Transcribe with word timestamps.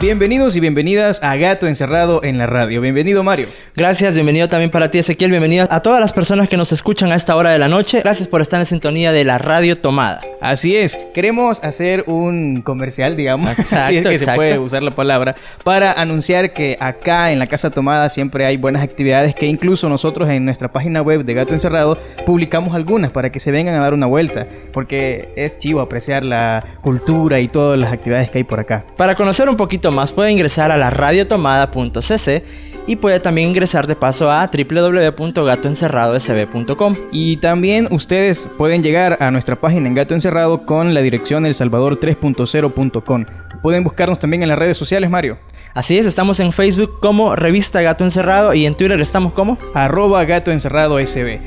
Bienvenidos 0.00 0.56
y 0.56 0.60
bienvenidas 0.60 1.22
a 1.22 1.36
Gato 1.36 1.66
Encerrado 1.66 2.24
en 2.24 2.38
la 2.38 2.46
Radio. 2.46 2.80
Bienvenido 2.80 3.22
Mario. 3.22 3.48
Gracias, 3.76 4.14
bienvenido 4.14 4.48
también 4.48 4.70
para 4.70 4.90
ti 4.90 4.96
Ezequiel, 4.96 5.30
bienvenido 5.30 5.66
a 5.68 5.82
todas 5.82 6.00
las 6.00 6.14
personas 6.14 6.48
que 6.48 6.56
nos 6.56 6.72
escuchan 6.72 7.12
a 7.12 7.16
esta 7.16 7.36
hora 7.36 7.50
de 7.50 7.58
la 7.58 7.68
noche. 7.68 8.00
Gracias 8.00 8.26
por 8.26 8.40
estar 8.40 8.58
en 8.60 8.64
sintonía 8.64 9.12
de 9.12 9.26
la 9.26 9.36
Radio 9.36 9.76
Tomada. 9.76 10.22
Así 10.40 10.74
es, 10.74 10.98
queremos 11.12 11.62
hacer 11.62 12.04
un 12.06 12.62
comercial, 12.62 13.14
digamos, 13.14 13.58
Exacto, 13.58 13.88
si 13.90 13.98
es 13.98 14.08
que 14.08 14.18
se 14.18 14.32
puede 14.32 14.58
usar 14.58 14.82
la 14.82 14.92
palabra, 14.92 15.34
para 15.64 15.92
anunciar 15.92 16.54
que 16.54 16.78
acá 16.80 17.30
en 17.30 17.38
la 17.38 17.46
Casa 17.46 17.70
Tomada 17.70 18.08
siempre 18.08 18.46
hay 18.46 18.56
buenas 18.56 18.82
actividades 18.82 19.34
que 19.34 19.44
incluso 19.44 19.90
nosotros 19.90 20.30
en 20.30 20.46
nuestra 20.46 20.72
página 20.72 21.02
web 21.02 21.26
de 21.26 21.34
Gato 21.34 21.52
Encerrado 21.52 21.98
publicamos 22.24 22.74
algunas 22.74 23.10
para 23.10 23.30
que 23.30 23.38
se 23.38 23.50
vengan 23.50 23.74
a 23.74 23.80
dar 23.80 23.92
una 23.92 24.06
vuelta, 24.06 24.46
porque 24.72 25.28
es 25.36 25.58
chivo 25.58 25.82
apreciar 25.82 26.24
la 26.24 26.64
cultura 26.80 27.38
y 27.38 27.48
todas 27.48 27.78
las 27.78 27.92
actividades 27.92 28.30
que 28.30 28.38
hay 28.38 28.44
por 28.44 28.60
acá. 28.60 28.86
Para 28.96 29.14
conocer 29.14 29.46
un 29.50 29.56
poquito 29.56 29.89
más 29.90 30.12
puede 30.12 30.32
ingresar 30.32 30.70
a 30.70 30.76
la 30.76 30.90
radiotomada.cc 30.90 32.44
y 32.86 32.96
puede 32.96 33.20
también 33.20 33.50
ingresar 33.50 33.86
de 33.86 33.94
paso 33.94 34.30
a 34.30 34.50
www.gatoencerradosb.com. 34.50 36.96
Y 37.12 37.36
también 37.36 37.86
ustedes 37.90 38.48
pueden 38.58 38.82
llegar 38.82 39.18
a 39.20 39.30
nuestra 39.30 39.56
página 39.56 39.86
en 39.86 39.94
Gato 39.94 40.14
Encerrado 40.14 40.64
con 40.66 40.94
la 40.94 41.00
dirección 41.00 41.44
elsalvador3.0.com. 41.44 43.26
Pueden 43.62 43.84
buscarnos 43.84 44.18
también 44.18 44.42
en 44.42 44.48
las 44.48 44.58
redes 44.58 44.76
sociales, 44.76 45.08
Mario. 45.10 45.38
Así 45.72 45.98
es, 45.98 46.06
estamos 46.06 46.40
en 46.40 46.52
Facebook 46.52 46.98
como 47.00 47.36
Revista 47.36 47.80
Gato 47.80 48.02
Encerrado 48.02 48.54
y 48.54 48.66
en 48.66 48.74
Twitter 48.74 49.00
estamos 49.00 49.34
como 49.34 49.56
arroba 49.72 50.24
gato 50.24 50.50
encerrado 50.50 50.98
SB. 50.98 51.38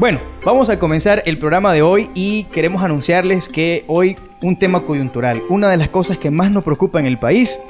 Bueno, 0.00 0.18
vamos 0.44 0.70
a 0.70 0.78
comenzar 0.78 1.22
el 1.26 1.38
programa 1.38 1.72
de 1.72 1.82
hoy 1.82 2.10
y 2.14 2.44
queremos 2.44 2.82
anunciarles 2.82 3.48
que 3.48 3.84
hoy 3.86 4.16
un 4.42 4.58
tema 4.58 4.80
coyuntural, 4.80 5.40
una 5.50 5.70
de 5.70 5.76
las 5.76 5.90
cosas 5.90 6.18
que 6.18 6.30
más 6.30 6.50
nos 6.50 6.64
preocupa 6.64 6.98
en 6.98 7.06
el 7.06 7.18
país, 7.18 7.60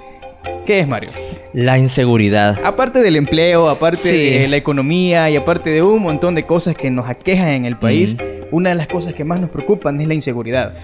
¿qué 0.67 0.81
es 0.81 0.89
Mario? 0.89 1.11
la 1.53 1.79
inseguridad. 1.79 2.57
Aparte 2.65 3.01
del 3.03 3.17
empleo, 3.17 3.69
aparte 3.69 3.97
Sí. 3.99 4.39
de 4.39 4.47
la 4.47 4.57
economía 4.57 5.29
y 5.31 5.37
aparte 5.37 5.71
de 5.71 5.83
un 5.83 6.01
montón 6.01 6.37
de 6.37 6.47
cosas 6.47 6.77
que 6.77 6.91
nos 6.91 7.09
aquejan 7.09 7.49
en 7.49 7.65
el 7.65 7.77
país, 7.77 8.17
una 8.53 8.69
de 8.71 8.77
las 8.77 8.87
cosas 8.87 9.15
que 9.15 9.25
más 9.25 9.41
nos 9.41 9.51
preocupan 9.51 10.01
es 10.01 10.07
la 10.07 10.15
inseguridad. 10.15 10.75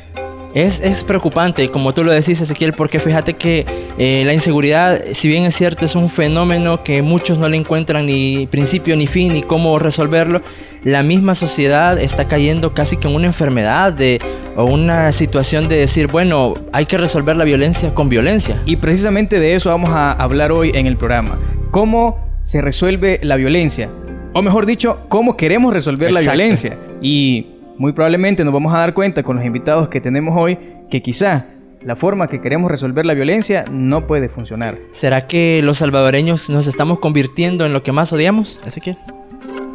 Es, 0.57 0.81
es 0.81 1.05
preocupante, 1.05 1.69
como 1.69 1.93
tú 1.93 2.03
lo 2.03 2.15
decís, 2.15 2.41
Ezequiel, 2.41 2.73
porque 2.73 2.99
fíjate 2.99 3.35
que 3.35 3.67
eh, 3.99 4.23
la 4.25 4.33
inseguridad, 4.33 5.03
si 5.12 5.29
bien 5.29 5.45
es 5.45 5.55
cierto, 5.55 5.85
es 5.85 5.95
un 5.95 6.09
fenómeno 6.09 6.83
que 6.83 7.03
muchos 7.03 7.37
no 7.37 7.47
le 7.47 7.59
encuentran 7.59 8.07
ni 8.07 8.47
principio 8.47 8.97
ni 8.97 9.07
fin 9.07 9.34
ni 9.34 9.43
cómo 9.43 9.79
resolverlo, 9.79 10.41
la 10.83 11.03
misma 11.03 11.34
sociedad 11.34 12.01
está 12.01 12.27
cayendo 12.27 12.73
casi 12.73 12.97
que 12.97 13.07
en 13.07 13.17
una 13.17 13.27
enfermedad 13.27 13.93
de, 13.93 14.19
o 14.57 14.65
una 14.65 15.12
situación 15.12 15.69
de 15.69 15.77
decir, 15.77 16.07
bueno, 16.07 16.55
hay 16.73 16.87
que 16.87 16.97
resolver 16.97 17.37
la 17.37 17.45
violencia 17.45 17.93
con 17.93 18.09
violencia. 18.09 18.59
Y 18.65 18.77
precisamente 18.77 19.39
de 19.39 19.57
eso 19.57 19.69
vamos 19.69 19.91
a 19.91 20.11
hablar 20.12 20.53
hoy 20.53 20.71
en 20.72 20.87
el 20.87 20.97
programa. 20.97 21.39
¿Cómo 21.71 22.16
se 22.45 22.62
resuelve 22.62 23.21
la 23.22 23.37
violencia? 23.37 23.91
O 24.33 24.41
mejor 24.41 24.65
dicho, 24.65 25.00
¿cómo 25.11 25.37
queremos 25.37 25.75
resolver 25.75 26.12
la 26.12 26.22
violencia? 26.22 26.78
Y 27.03 27.56
muy 27.78 27.92
probablemente 27.92 28.44
nos 28.44 28.53
vamos 28.54 28.72
a 28.75 28.78
dar 28.78 28.94
cuenta 28.94 29.22
con 29.22 29.37
los 29.37 29.44
invitados 29.44 29.88
que 29.88 30.00
tenemos 30.00 30.34
hoy 30.37 30.59
que 30.91 31.03
quizá 31.03 31.47
la 31.82 31.94
forma 31.97 32.28
que 32.28 32.41
queremos 32.41 32.70
resolver 32.70 33.06
la 33.06 33.14
violencia 33.14 33.64
no 33.70 34.06
puede 34.06 34.28
funcionar. 34.28 34.78
¿Será 34.91 35.26
que 35.26 35.60
los 35.62 35.78
salvadoreños 35.78 36.48
nos 36.48 36.66
estamos 36.66 36.98
convirtiendo 36.98 37.65
en 37.66 37.72
lo 37.72 37.82
que 37.82 37.92
más 37.92 38.12
odiamos, 38.12 38.59
Ezequiel? 38.66 38.97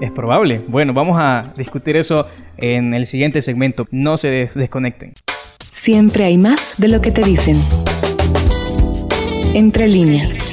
Es 0.01 0.11
probable. 0.11 0.61
Bueno, 0.67 0.93
vamos 0.93 1.17
a 1.19 1.53
discutir 1.55 1.95
eso 1.95 2.25
en 2.57 2.93
el 2.93 3.05
siguiente 3.05 3.41
segmento. 3.41 3.87
No 3.91 4.17
se 4.17 4.29
des- 4.29 4.53
desconecten. 4.55 5.13
Siempre 5.69 6.25
hay 6.25 6.37
más 6.37 6.73
de 6.77 6.87
lo 6.89 7.01
que 7.01 7.11
te 7.11 7.21
dicen. 7.23 7.55
Entre 9.55 9.87
líneas. 9.87 10.50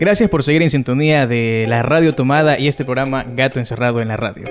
Gracias 0.00 0.30
por 0.30 0.44
seguir 0.44 0.62
en 0.62 0.70
sintonía 0.70 1.26
de 1.26 1.64
la 1.66 1.82
radio 1.82 2.14
tomada 2.14 2.56
y 2.56 2.68
este 2.68 2.84
programa 2.84 3.24
Gato 3.34 3.58
Encerrado 3.58 4.00
en 4.00 4.06
la 4.06 4.16
Radio. 4.16 4.44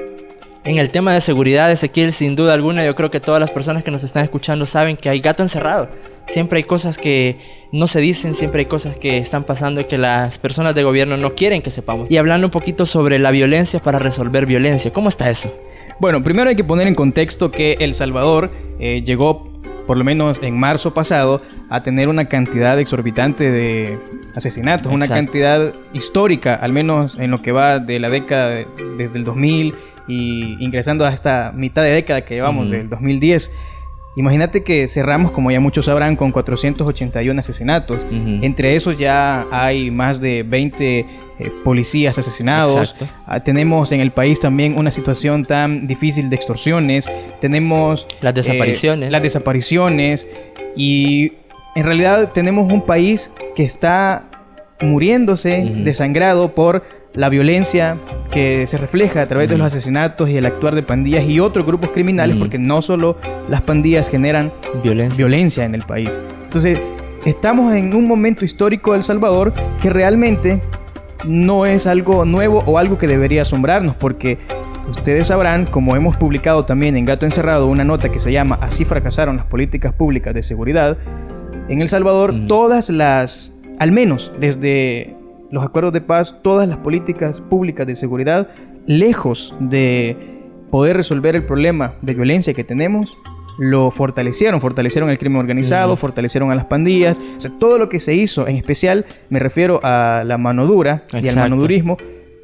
En 0.66 0.78
el 0.78 0.90
tema 0.90 1.13
de 1.13 1.22
seguridad, 1.22 1.72
Ezequiel, 1.72 2.12
sin 2.12 2.35
duda 2.35 2.52
alguna, 2.52 2.85
yo 2.85 2.96
creo 2.96 3.09
que 3.09 3.22
todas 3.22 3.40
las 3.40 3.50
personas 3.50 3.85
que 3.85 3.90
nos 3.90 4.03
están 4.03 4.25
escuchando 4.25 4.66
saben 4.66 4.97
que 4.97 5.08
hay 5.08 5.22
gato 5.22 5.44
encerrado. 5.44 5.88
Siempre 6.25 6.58
hay 6.58 6.63
cosas 6.63 6.97
que 6.97 7.40
no 7.72 7.88
se 7.88 8.02
dicen, 8.02 8.35
siempre 8.35 8.59
hay 8.59 8.66
cosas 8.66 8.97
que 8.97 9.19
están 9.19 9.46
pasando 9.46 9.80
y 9.80 9.85
que 9.85 9.97
las 9.97 10.38
personas 10.38 10.75
de 10.75 10.84
gobierno 10.84 11.16
no 11.16 11.34
quieren 11.34 11.62
que 11.62 11.72
sepamos. 11.72 12.12
Y 12.12 12.18
hablando 12.18 12.47
un 12.47 12.52
poquito 12.52 12.85
sobre 12.85 13.18
la 13.18 13.31
violencia 13.31 13.79
para 13.79 14.00
resolver 14.00 14.46
violencia, 14.46 14.91
¿cómo 14.91 15.08
está 15.08 15.29
eso? 15.29 15.58
Bueno, 16.02 16.22
primero 16.22 16.50
hay 16.50 16.58
que 16.58 16.66
poner 16.66 16.88
en 16.88 16.96
contexto 16.96 17.52
que 17.52 17.78
El 17.79 17.94
Salvador 17.94 18.52
eh, 18.81 19.02
llegó, 19.06 19.50
por 19.88 19.96
lo 19.96 20.03
menos 20.03 20.44
en 20.44 20.59
marzo 20.59 20.94
pasado, 20.94 21.41
a 21.69 21.84
tener 21.84 22.09
una 22.09 22.25
cantidad 22.25 22.78
exorbitante 22.78 23.50
de 23.50 23.97
asesinatos, 24.37 24.93
una 24.93 25.05
Exacto. 25.05 25.25
cantidad 25.25 25.73
histórica, 25.93 26.55
al 26.55 26.71
menos 26.71 27.17
en 27.19 27.31
lo 27.31 27.41
que 27.41 27.51
va 27.51 27.79
de 27.79 27.99
la 27.99 28.09
década 28.09 28.49
de- 28.51 28.67
desde 28.97 29.17
el 29.17 29.25
2000 29.25 29.73
y 30.07 30.55
ingresando 30.63 31.05
a 31.05 31.11
esta 31.13 31.51
mitad 31.53 31.83
de 31.83 31.89
década 31.91 32.21
que 32.21 32.35
llevamos, 32.35 32.65
Ujú. 32.67 32.71
del 32.75 32.89
2010. 32.89 33.51
Imagínate 34.15 34.63
que 34.63 34.87
cerramos, 34.87 35.29
como 35.31 35.51
ya 35.51 35.59
muchos 35.59 35.85
sabrán, 35.85 36.15
con 36.15 36.31
481 36.31 37.39
asesinatos. 37.39 37.97
Ujú. 38.09 38.43
Entre 38.43 38.75
esos 38.75 38.97
ya 38.97 39.45
hay 39.51 39.91
más 39.91 40.19
de 40.21 40.41
20 40.43 40.99
eh, 41.39 41.51
policías 41.63 42.17
asesinados. 42.17 42.95
Ah, 43.27 43.41
tenemos 43.41 43.91
en 43.91 43.99
el 43.99 44.09
país 44.09 44.39
también 44.39 44.75
una 44.75 44.89
situación 44.89 45.45
tan 45.45 45.85
difícil 45.85 46.31
de 46.31 46.35
extorsiones. 46.35 47.07
Tenemos 47.41 48.07
Las 48.21 48.31
eh, 48.31 48.35
desapariciones. 48.37 49.11
las 49.11 49.21
desapariciones. 49.21 50.25
Y 50.75 51.33
en 51.77 51.83
realidad 51.83 52.31
tenemos 52.33 52.71
un 52.73 52.81
país 52.81 53.31
que 53.55 53.63
está 53.63 54.23
muriéndose, 54.81 55.63
Ujú. 55.71 55.83
desangrado 55.83 56.55
por 56.55 56.83
la 57.13 57.29
violencia 57.29 57.97
que 58.31 58.65
se 58.67 58.77
refleja 58.77 59.21
a 59.21 59.25
través 59.27 59.47
de 59.49 59.57
los 59.57 59.67
asesinatos 59.67 60.27
y 60.29 60.37
el 60.37 60.45
actuar 60.47 60.73
de 60.75 60.81
pandillas 60.81 61.23
y 61.25 61.39
otros 61.39 61.66
grupos 61.67 61.91
criminales, 61.91 62.35
porque 62.35 62.57
no 62.57 62.81
solo 62.81 63.17
las 63.47 63.61
pandillas 63.61 64.09
generan 64.09 64.51
Violencia. 64.83 65.17
violencia 65.25 65.66
en 65.66 65.75
el 65.75 65.81
país. 65.83 66.09
Entonces, 66.45 66.79
estamos 67.25 67.73
en 67.75 67.93
un 67.95 68.07
momento 68.07 68.43
histórico 68.43 68.91
de 68.93 68.97
El 68.99 69.03
Salvador 69.03 69.53
que 69.81 69.89
realmente 69.91 70.59
no 71.27 71.66
es 71.67 71.85
algo 71.87 72.25
nuevo 72.25 72.63
o 72.66 72.77
algo 72.79 72.97
que 72.97 73.07
debería 73.07 73.43
asombrarnos, 73.43 73.95
porque 73.95 74.37
ustedes 74.89 75.27
sabrán, 75.27 75.66
como 75.66 75.95
hemos 75.95 76.16
publicado 76.17 76.66
también 76.66 76.97
en 76.97 77.05
Gato 77.05 77.25
Encerrado, 77.25 77.67
una 77.67 77.83
nota 77.83 78.09
que 78.09 78.19
se 78.19 78.31
llama 78.31 78.57
Así 78.61 78.83
fracasaron 78.83 79.37
las 79.37 79.45
políticas 79.45 79.93
públicas 79.93 80.33
de 80.33 80.41
seguridad, 80.43 80.97
en 81.69 81.81
El 81.81 81.89
Salvador 81.89 82.33
todas 82.47 82.89
las, 82.89 83.51
al 83.79 83.91
menos 83.91 84.31
desde 84.39 85.16
los 85.51 85.63
acuerdos 85.63 85.93
de 85.93 86.02
paz, 86.02 86.37
todas 86.41 86.67
las 86.67 86.78
políticas 86.79 87.41
públicas 87.41 87.85
de 87.87 87.96
seguridad, 87.96 88.49
lejos 88.85 89.53
de 89.59 90.16
poder 90.72 90.97
resolver 90.97 91.35
el 91.35 91.43
problema 91.43 91.93
de 92.02 92.14
violencia 92.14 92.53
que 92.53 92.64
tenemos, 92.64 93.09
lo 93.58 93.90
fortalecieron, 93.91 94.61
fortalecieron 94.61 95.09
el 95.09 95.17
crimen 95.17 95.40
organizado, 95.40 95.97
fortalecieron 95.97 96.52
a 96.52 96.55
las 96.55 96.66
pandillas, 96.66 97.17
o 97.37 97.41
sea, 97.41 97.52
todo 97.59 97.78
lo 97.78 97.90
que 97.90 97.99
se 97.99 98.14
hizo, 98.14 98.47
en 98.47 98.55
especial 98.55 99.05
me 99.29 99.40
refiero 99.40 99.79
a 99.84 100.23
la 100.25 100.37
mano 100.37 100.67
dura 100.67 101.05
y 101.14 101.28
al 101.28 101.35
manodurismo, 101.35 101.97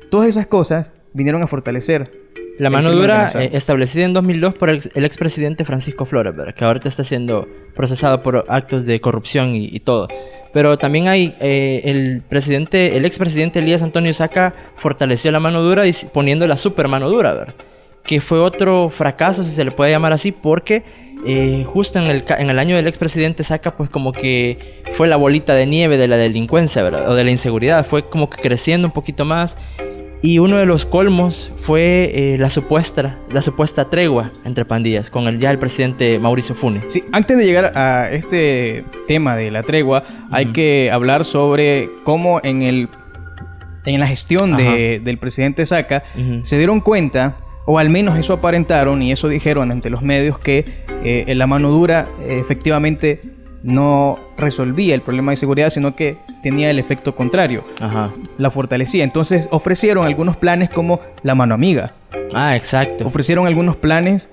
todas 0.09 0.27
esas 0.27 0.47
cosas 0.47 0.91
vinieron 1.13 1.43
a 1.43 1.47
fortalecer. 1.47 2.22
La 2.59 2.69
mano 2.69 2.89
dura 3.01 3.27
eh, 3.41 3.49
establecida 3.53 4.05
en 4.05 4.13
2002 4.13 4.53
por 4.55 4.69
el, 4.69 4.75
ex- 4.77 4.89
el 4.93 5.05
expresidente 5.05 5.65
Francisco 5.65 6.05
Flores, 6.05 6.35
¿verdad? 6.35 6.53
que 6.53 6.63
ahorita 6.63 6.87
está 6.87 7.03
siendo 7.03 7.47
procesado 7.75 8.21
por 8.21 8.45
actos 8.47 8.85
de 8.85 8.99
corrupción 9.01 9.55
y, 9.55 9.65
y 9.71 9.79
todo. 9.79 10.07
Pero 10.53 10.77
también 10.77 11.07
hay 11.07 11.35
eh, 11.39 11.81
el 11.85 12.21
presidente, 12.29 12.95
el 12.95 13.05
expresidente 13.05 13.57
Elías 13.59 13.81
Antonio 13.81 14.13
Saca 14.13 14.53
fortaleció 14.75 15.31
la 15.31 15.39
mano 15.39 15.63
dura 15.63 15.87
y 15.87 15.93
poniendo 16.13 16.45
la 16.45 16.57
super 16.57 16.87
mano 16.87 17.09
dura, 17.09 17.33
¿verdad? 17.33 17.53
que 18.03 18.19
fue 18.19 18.37
otro 18.39 18.89
fracaso, 18.95 19.45
si 19.45 19.51
se 19.51 19.63
le 19.63 19.71
puede 19.71 19.89
llamar 19.91 20.11
así, 20.11 20.33
porque 20.33 20.83
eh, 21.25 21.63
justo 21.65 21.99
en 21.99 22.05
el, 22.11 22.25
en 22.37 22.49
el 22.49 22.59
año 22.59 22.75
del 22.75 22.85
expresidente 22.85 23.43
Saca, 23.43 23.77
pues 23.77 23.89
como 23.89 24.11
que 24.11 24.83
fue 24.91 25.07
la 25.07 25.15
bolita 25.15 25.55
de 25.55 25.65
nieve 25.65 25.97
de 25.97 26.09
la 26.09 26.17
delincuencia, 26.17 26.83
¿verdad? 26.83 27.09
O 27.09 27.15
de 27.15 27.23
la 27.23 27.31
inseguridad, 27.31 27.85
fue 27.87 28.09
como 28.09 28.29
que 28.29 28.41
creciendo 28.41 28.85
un 28.87 28.91
poquito 28.93 29.23
más. 29.23 29.57
Y 30.25 30.39
uno 30.39 30.55
de 30.55 30.65
los 30.65 30.85
colmos 30.85 31.51
fue 31.57 32.09
eh, 32.13 32.37
la, 32.37 32.49
supuesta, 32.49 33.17
la 33.29 33.41
supuesta 33.41 33.89
tregua 33.89 34.31
entre 34.45 34.63
pandillas 34.63 35.09
con 35.09 35.27
el, 35.27 35.37
ya 35.37 35.51
el 35.51 35.57
presidente 35.57 36.17
Mauricio 36.17 36.55
Funes. 36.55 36.85
Sí, 36.87 37.03
antes 37.11 37.37
de 37.37 37.45
llegar 37.45 37.77
a 37.77 38.09
este 38.09 38.85
tema 39.05 39.35
de 39.35 39.51
la 39.51 39.63
tregua, 39.63 40.05
hay 40.31 40.53
que 40.53 40.89
hablar 40.89 41.25
sobre 41.25 41.89
cómo 42.05 42.39
en, 42.41 42.61
el, 42.61 42.87
en 43.83 43.99
la 43.99 44.07
gestión 44.07 44.55
de, 44.55 45.01
del 45.03 45.17
presidente 45.17 45.65
Saca 45.65 46.05
se 46.43 46.57
dieron 46.57 46.79
cuenta 46.79 47.35
o 47.65 47.77
al 47.77 47.89
menos 47.89 48.17
eso 48.17 48.31
aparentaron 48.31 49.01
y 49.01 49.11
eso 49.11 49.27
dijeron 49.27 49.71
ante 49.71 49.89
los 49.89 50.01
medios 50.01 50.39
que 50.39 50.85
eh, 51.03 51.33
la 51.35 51.47
mano 51.47 51.69
dura 51.69 52.07
eh, 52.21 52.39
efectivamente 52.39 53.19
no 53.63 54.19
resolvía 54.37 54.93
el 54.93 55.01
problema 55.01 55.31
de 55.31 55.37
seguridad, 55.37 55.69
sino 55.69 55.95
que 55.95 56.17
tenía 56.43 56.69
el 56.69 56.79
efecto 56.79 57.15
contrario. 57.15 57.63
La 58.37 58.51
fortalecía. 58.51 59.03
Entonces 59.03 59.47
ofrecieron 59.51 60.05
algunos 60.05 60.37
planes 60.37 60.69
como 60.69 60.99
la 61.23 61.33
mano 61.33 61.55
amiga. 61.55 61.93
Ah, 62.33 62.55
exacto. 62.55 63.07
Ofrecieron 63.07 63.47
algunos 63.47 63.77
planes 63.77 64.29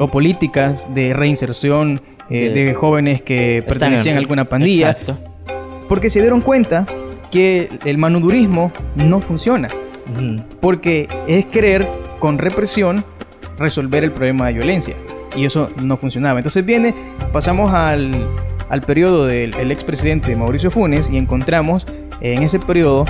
o 0.00 0.08
políticas 0.08 0.86
de 0.94 1.12
reinserción 1.12 2.00
eh, 2.30 2.50
de, 2.50 2.74
jóvenes 2.74 3.22
que 3.22 3.62
pertenecían 3.66 4.16
a 4.16 4.20
alguna 4.20 4.46
pandilla. 4.46 4.90
Exacto. 4.90 5.18
Porque 5.88 6.08
se 6.08 6.20
dieron 6.20 6.40
cuenta 6.40 6.86
que 7.30 7.68
el 7.84 7.98
manudurismo 7.98 8.72
no 8.96 9.20
funciona. 9.20 9.68
Porque 10.60 11.08
es 11.26 11.46
querer 11.46 11.86
con 12.18 12.38
represión 12.38 13.04
resolver 13.58 14.04
el 14.04 14.12
problema 14.12 14.46
de 14.46 14.54
violencia. 14.54 14.94
Y 15.36 15.44
eso 15.44 15.70
no 15.82 15.96
funcionaba. 15.96 16.38
Entonces 16.38 16.64
viene, 16.64 16.94
pasamos 17.32 17.72
al, 17.72 18.12
al 18.68 18.80
periodo 18.82 19.26
del 19.26 19.70
expresidente 19.70 20.34
Mauricio 20.36 20.70
Funes 20.70 21.08
y 21.10 21.16
encontramos 21.16 21.84
en 22.20 22.42
ese 22.42 22.58
periodo 22.58 23.04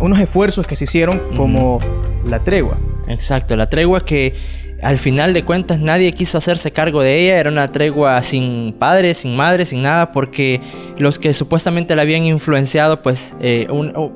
unos 0.00 0.20
esfuerzos 0.20 0.66
que 0.66 0.76
se 0.76 0.84
hicieron 0.84 1.20
como 1.36 1.78
la 2.26 2.40
tregua. 2.40 2.76
Exacto, 3.06 3.56
la 3.56 3.70
tregua 3.70 4.04
que 4.04 4.34
al 4.82 4.98
final 4.98 5.34
de 5.34 5.44
cuentas 5.44 5.80
nadie 5.80 6.12
quiso 6.12 6.38
hacerse 6.38 6.70
cargo 6.70 7.02
de 7.02 7.20
ella, 7.20 7.40
era 7.40 7.50
una 7.50 7.72
tregua 7.72 8.22
sin 8.22 8.74
padre, 8.78 9.14
sin 9.14 9.34
madre, 9.34 9.64
sin 9.66 9.82
nada, 9.82 10.12
porque 10.12 10.60
los 10.98 11.18
que 11.18 11.34
supuestamente 11.34 11.96
la 11.96 12.02
habían 12.02 12.24
influenciado, 12.24 13.02
pues 13.02 13.34
eh, 13.40 13.66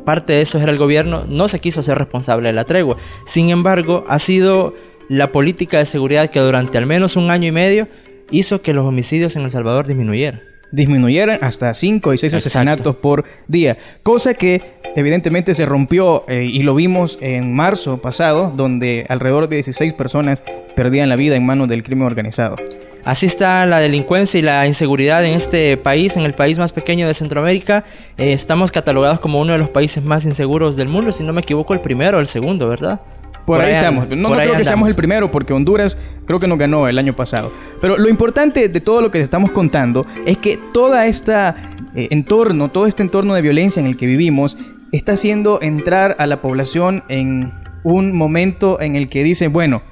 parte 0.05 0.35
de 0.35 0.43
eso 0.43 0.59
era 0.59 0.71
el 0.71 0.79
gobierno, 0.79 1.25
no 1.27 1.49
se 1.49 1.59
quiso 1.59 1.81
hacer 1.81 1.99
responsable 1.99 2.49
de 2.49 2.53
la 2.53 2.65
tregua. 2.65 2.97
Sin 3.25 3.51
embargo, 3.51 4.05
ha 4.09 4.19
sido 4.21 4.75
la 5.13 5.31
política 5.31 5.77
de 5.77 5.85
seguridad 5.85 6.31
que 6.31 6.41
durante 6.41 6.79
al 6.79 6.87
menos 6.87 7.17
un 7.17 7.31
año 7.31 7.47
y 7.47 7.53
medio 7.53 7.87
hizo 8.31 8.63
que 8.63 8.73
los 8.73 8.87
homicidios 8.87 9.37
en 9.37 9.43
El 9.43 9.51
Salvador 9.51 9.87
disminuyeran 9.87 10.41
disminuyeran 10.71 11.39
hasta 11.43 11.75
5 11.75 12.15
y 12.15 12.19
6 12.19 12.33
asesinatos 12.33 12.97
por 12.97 13.25
día, 13.47 13.77
cosa 14.03 14.33
que 14.33 14.63
evidentemente 14.97 15.53
se 15.53 15.67
rompió 15.67 16.25
eh, 16.29 16.49
y 16.51 16.63
lo 16.63 16.75
vimos 16.75 17.19
en 17.21 17.53
marzo 17.55 17.99
pasado, 17.99 18.55
donde 18.57 19.05
alrededor 19.11 19.51
de 19.51 19.57
16 19.57 19.93
personas 19.93 20.43
perdían 20.75 21.11
la 21.11 21.17
vida 21.17 21.37
en 21.37 21.45
manos 21.45 21.69
del 21.69 21.83
crimen 21.83 22.07
organizado. 22.07 22.57
Así 23.05 23.27
está 23.27 23.67
la 23.67 23.81
delincuencia 23.81 24.39
y 24.39 24.43
la 24.43 24.67
inseguridad 24.67 25.23
en 25.27 25.35
este 25.35 25.77
país, 25.77 26.17
en 26.17 26.23
el 26.23 26.33
país 26.33 26.57
más 26.57 26.73
pequeño 26.73 27.07
de 27.07 27.13
Centroamérica. 27.13 27.85
Eh, 28.17 28.33
estamos 28.33 28.73
catalogados 28.73 29.21
como 29.21 29.43
uno 29.43 29.53
de 29.53 29.59
los 29.59 29.69
países 29.69 30.03
más 30.03 30.25
inseguros 30.25 30.77
del 30.77 30.89
mundo, 30.89 31.13
si 31.13 31.23
no 31.23 31.35
me 31.35 31.43
equivoco, 31.43 31.75
el 31.75 31.81
primero 31.81 32.17
o 32.17 32.21
el 32.21 32.27
segundo, 32.27 32.67
¿verdad? 32.67 33.01
Por, 33.47 33.61
ahí, 33.61 33.73
estamos. 33.73 34.09
No, 34.09 34.31
creo 34.33 34.57
que 34.57 34.65
seamos 34.65 34.89
el 34.89 34.95
primero 34.95 35.31
porque 35.31 35.53
Honduras 35.53 35.97
creo 36.27 36.39
que 36.39 36.47
nos 36.47 36.59
ganó 36.59 36.87
el 36.89 36.99
año 36.99 37.15
pasado. 37.15 37.53
Pero 37.81 37.99
lo 37.99 38.09
importante 38.09 38.69
de 38.69 38.81
todo 38.81 39.01
lo 39.01 39.11
que 39.11 39.21
estamos 39.21 39.51
contando 39.51 40.07
es 40.27 40.39
que 40.39 40.59
toda 40.73 41.07
esta 41.07 41.57
eh, 41.95 42.09
entorno, 42.11 42.69
todo 42.69 42.87
este 42.87 43.03
entorno 43.03 43.35
de 43.35 43.43
violencia 43.43 43.81
en 43.81 43.87
el 43.87 43.97
que 43.97 44.07
vivimos 44.07 44.57
está 44.93 45.13
haciendo 45.13 45.61
entrar 45.61 46.17
a 46.19 46.27
la 46.27 46.41
población 46.41 47.03
en 47.09 47.53
un 47.83 48.17
momento 48.17 48.81
en 48.81 48.97
el 48.97 49.09
que 49.09 49.25
dice, 49.25 49.49
bueno, 49.49 49.83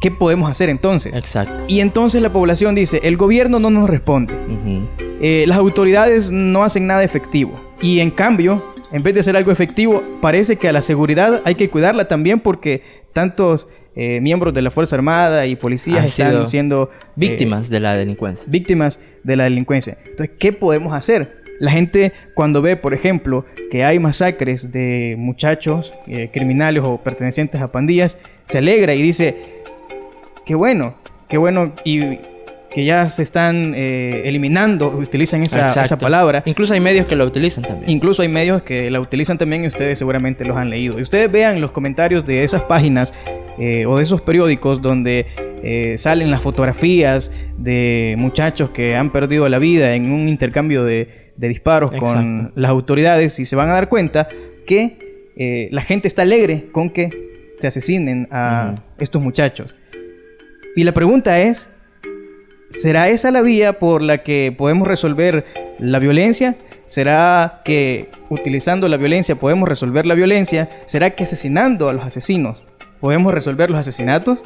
¿qué 0.00 0.10
podemos 0.10 0.50
hacer 0.50 0.68
entonces? 0.68 1.14
Exacto. 1.14 1.64
Y 1.66 1.80
entonces 1.80 2.22
la 2.22 2.32
población 2.32 2.74
dice, 2.74 3.00
el 3.02 3.16
gobierno 3.16 3.58
no 3.58 3.70
nos 3.70 3.88
responde, 3.88 4.34
eh, 5.20 5.44
las 5.46 5.58
autoridades 5.58 6.30
no 6.30 6.62
hacen 6.62 6.86
nada 6.86 7.02
efectivo. 7.02 7.58
Y 7.80 8.00
en 8.00 8.10
cambio, 8.10 8.62
en 8.92 9.02
vez 9.02 9.14
de 9.14 9.22
ser 9.22 9.36
algo 9.36 9.52
efectivo, 9.52 10.02
parece 10.20 10.56
que 10.56 10.68
a 10.68 10.72
la 10.72 10.82
seguridad 10.82 11.42
hay 11.44 11.54
que 11.54 11.68
cuidarla 11.68 12.08
también 12.08 12.40
porque 12.40 12.82
tantos 13.12 13.68
eh, 13.94 14.20
miembros 14.20 14.54
de 14.54 14.62
la 14.62 14.70
Fuerza 14.70 14.96
Armada 14.96 15.46
y 15.46 15.56
policías 15.56 16.04
están 16.04 16.46
siendo 16.46 16.90
eh, 16.92 17.06
víctimas 17.16 17.68
de 17.68 17.80
la 17.80 17.96
delincuencia. 17.96 18.46
Víctimas 18.48 18.98
de 19.24 19.36
la 19.36 19.44
delincuencia. 19.44 19.98
Entonces, 20.04 20.30
¿qué 20.38 20.52
podemos 20.52 20.94
hacer? 20.94 21.42
La 21.58 21.72
gente 21.72 22.12
cuando 22.34 22.62
ve, 22.62 22.76
por 22.76 22.94
ejemplo, 22.94 23.44
que 23.70 23.84
hay 23.84 23.98
masacres 23.98 24.70
de 24.70 25.16
muchachos 25.18 25.92
eh, 26.06 26.30
criminales 26.32 26.84
o 26.86 26.98
pertenecientes 26.98 27.60
a 27.60 27.72
pandillas, 27.72 28.16
se 28.44 28.58
alegra 28.58 28.94
y 28.94 29.02
dice, 29.02 29.36
qué 30.46 30.54
bueno, 30.54 30.94
qué 31.28 31.36
bueno 31.36 31.72
y 31.84 32.20
que 32.70 32.84
ya 32.84 33.10
se 33.10 33.22
están 33.22 33.74
eh, 33.74 34.22
eliminando, 34.24 34.88
utilizan 34.88 35.42
esa, 35.42 35.82
esa, 35.82 35.98
palabra. 35.98 36.42
Incluso 36.44 36.74
hay 36.74 36.80
medios 36.80 37.06
que 37.06 37.16
la 37.16 37.24
utilizan 37.24 37.64
también. 37.64 37.90
Incluso 37.90 38.22
hay 38.22 38.28
medios 38.28 38.62
que 38.62 38.90
la 38.90 39.00
utilizan 39.00 39.38
también 39.38 39.64
y 39.64 39.68
ustedes 39.68 39.98
seguramente 39.98 40.44
los 40.44 40.56
han 40.56 40.70
leído. 40.70 40.98
Y 40.98 41.02
ustedes 41.02 41.30
vean 41.32 41.60
los 41.60 41.70
comentarios 41.70 42.26
de 42.26 42.44
esas 42.44 42.62
páginas 42.62 43.14
eh, 43.58 43.86
o 43.86 43.96
de 43.96 44.04
esos 44.04 44.20
periódicos 44.20 44.82
donde 44.82 45.26
eh, 45.62 45.96
salen 45.98 46.30
las 46.30 46.42
fotografías 46.42 47.30
de 47.56 48.14
muchachos 48.18 48.70
que 48.70 48.94
han 48.94 49.10
perdido 49.10 49.48
la 49.48 49.58
vida 49.58 49.94
en 49.94 50.12
un 50.12 50.28
intercambio 50.28 50.84
de, 50.84 51.26
disparos 51.36 51.92
con 51.92 52.52
las 52.56 52.68
autoridades 52.68 53.38
y 53.38 53.44
se 53.44 53.54
van 53.54 53.70
a 53.70 53.72
dar 53.72 53.88
cuenta 53.88 54.28
que 54.66 55.68
la 55.70 55.82
gente 55.82 56.08
está 56.08 56.22
alegre 56.22 56.66
con 56.72 56.90
que 56.90 57.54
se 57.58 57.68
asesinen 57.68 58.26
a 58.32 58.74
estos 58.98 59.22
muchachos. 59.22 59.72
Y 60.74 60.84
la 60.84 60.92
pregunta 60.92 61.38
es, 61.40 61.70
¿Será 62.70 63.08
esa 63.08 63.30
la 63.30 63.40
vía 63.40 63.78
por 63.78 64.02
la 64.02 64.22
que 64.22 64.54
podemos 64.56 64.86
resolver 64.86 65.46
la 65.78 65.98
violencia? 65.98 66.56
¿Será 66.84 67.62
que 67.64 68.10
utilizando 68.28 68.88
la 68.88 68.98
violencia 68.98 69.36
podemos 69.36 69.68
resolver 69.68 70.04
la 70.04 70.14
violencia? 70.14 70.68
¿Será 70.84 71.10
que 71.10 71.24
asesinando 71.24 71.88
a 71.88 71.94
los 71.94 72.04
asesinos 72.04 72.62
podemos 73.00 73.32
resolver 73.32 73.70
los 73.70 73.78
asesinatos? 73.78 74.40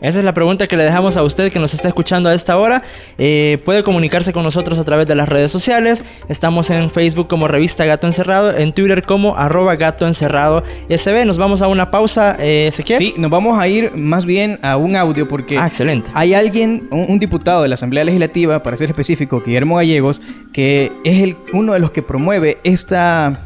Esa 0.00 0.18
es 0.18 0.24
la 0.24 0.34
pregunta 0.34 0.66
que 0.66 0.76
le 0.76 0.84
dejamos 0.84 1.16
a 1.16 1.22
usted 1.22 1.50
que 1.50 1.58
nos 1.58 1.72
está 1.72 1.88
escuchando 1.88 2.28
a 2.28 2.34
esta 2.34 2.58
hora. 2.58 2.82
Eh, 3.18 3.58
puede 3.64 3.82
comunicarse 3.82 4.32
con 4.32 4.42
nosotros 4.42 4.78
a 4.78 4.84
través 4.84 5.06
de 5.06 5.14
las 5.14 5.28
redes 5.28 5.50
sociales. 5.50 6.04
Estamos 6.28 6.70
en 6.70 6.90
Facebook 6.90 7.28
como 7.28 7.48
Revista 7.48 7.84
Gato 7.86 8.06
Encerrado, 8.06 8.56
en 8.56 8.72
Twitter 8.72 9.02
como 9.02 9.36
arroba 9.36 9.76
Gato 9.76 10.06
Encerrado 10.06 10.62
SB. 10.88 11.24
Nos 11.24 11.38
vamos 11.38 11.62
a 11.62 11.68
una 11.68 11.90
pausa, 11.90 12.36
eh, 12.38 12.66
Ezequiel. 12.68 12.98
Sí, 12.98 13.14
nos 13.16 13.30
vamos 13.30 13.58
a 13.58 13.68
ir 13.68 13.92
más 13.94 14.26
bien 14.26 14.58
a 14.62 14.76
un 14.76 14.96
audio 14.96 15.28
porque 15.28 15.56
ah, 15.58 15.66
excelente. 15.66 16.10
hay 16.14 16.34
alguien, 16.34 16.88
un, 16.90 17.18
diputado 17.18 17.62
de 17.62 17.68
la 17.68 17.74
Asamblea 17.74 18.04
Legislativa, 18.04 18.62
para 18.62 18.76
ser 18.76 18.90
específico, 18.90 19.42
Guillermo 19.44 19.76
Gallegos, 19.76 20.20
que 20.52 20.92
es 21.04 21.22
el, 21.22 21.36
uno 21.52 21.72
de 21.72 21.78
los 21.78 21.90
que 21.90 22.02
promueve 22.02 22.58
esta 22.64 23.45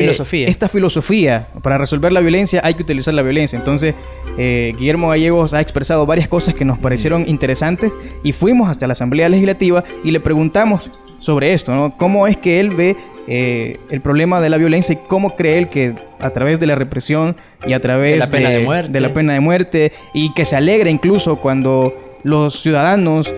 filosofía. 0.00 0.48
esta 0.48 0.68
filosofía. 0.68 1.48
Para 1.62 1.78
resolver 1.78 2.12
la 2.12 2.20
violencia 2.20 2.60
hay 2.64 2.74
que 2.74 2.82
utilizar 2.82 3.14
la 3.14 3.22
violencia. 3.22 3.58
Entonces, 3.58 3.94
eh, 4.38 4.74
Guillermo 4.78 5.08
Gallegos 5.08 5.54
ha 5.54 5.60
expresado 5.60 6.06
varias 6.06 6.28
cosas 6.28 6.54
que 6.54 6.64
nos 6.64 6.78
parecieron 6.78 7.28
interesantes 7.28 7.92
y 8.22 8.32
fuimos 8.32 8.70
hasta 8.70 8.86
la 8.86 8.92
Asamblea 8.92 9.28
Legislativa 9.28 9.84
y 10.04 10.10
le 10.10 10.20
preguntamos 10.20 10.90
sobre 11.18 11.52
esto, 11.52 11.74
¿no? 11.74 11.96
¿Cómo 11.96 12.26
es 12.26 12.36
que 12.36 12.58
él 12.58 12.70
ve 12.70 12.96
eh, 13.28 13.76
el 13.90 14.00
problema 14.00 14.40
de 14.40 14.50
la 14.50 14.56
violencia 14.56 14.94
y 14.94 14.98
cómo 15.06 15.36
cree 15.36 15.58
él 15.58 15.68
que 15.68 15.94
a 16.20 16.30
través 16.30 16.58
de 16.58 16.66
la 16.66 16.74
represión 16.74 17.36
y 17.66 17.72
a 17.74 17.80
través 17.80 18.12
de 18.12 18.18
la 18.18 18.26
pena 18.26 18.50
de, 18.50 18.64
muerte, 18.64 18.92
de 18.92 19.00
la 19.00 19.14
pena 19.14 19.32
de 19.34 19.40
muerte 19.40 19.92
y 20.14 20.32
que 20.34 20.44
se 20.44 20.56
alegra 20.56 20.90
incluso 20.90 21.36
cuando 21.36 22.18
los 22.24 22.60
ciudadanos 22.60 23.32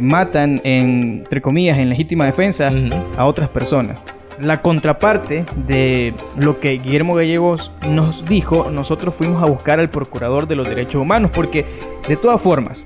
matan, 0.00 0.60
entre 0.64 1.42
comillas, 1.42 1.78
en 1.78 1.90
legítima 1.90 2.24
defensa 2.24 2.72
a 3.16 3.26
otras 3.26 3.50
personas 3.50 3.98
la 4.40 4.62
contraparte 4.62 5.44
de 5.66 6.14
lo 6.38 6.60
que 6.60 6.72
Guillermo 6.78 7.14
Gallegos 7.14 7.70
nos 7.88 8.24
dijo, 8.26 8.70
nosotros 8.70 9.14
fuimos 9.16 9.42
a 9.42 9.46
buscar 9.46 9.80
al 9.80 9.90
procurador 9.90 10.46
de 10.46 10.56
los 10.56 10.68
derechos 10.68 11.02
humanos, 11.02 11.30
porque 11.34 11.64
de 12.08 12.16
todas 12.16 12.40
formas, 12.40 12.84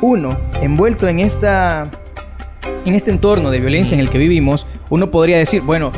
uno, 0.00 0.36
envuelto 0.60 1.08
en 1.08 1.20
esta 1.20 1.90
en 2.84 2.94
este 2.94 3.10
entorno 3.10 3.50
de 3.50 3.60
violencia 3.60 3.94
en 3.94 4.00
el 4.00 4.10
que 4.10 4.18
vivimos, 4.18 4.66
uno 4.90 5.10
podría 5.10 5.38
decir, 5.38 5.62
bueno, 5.62 5.90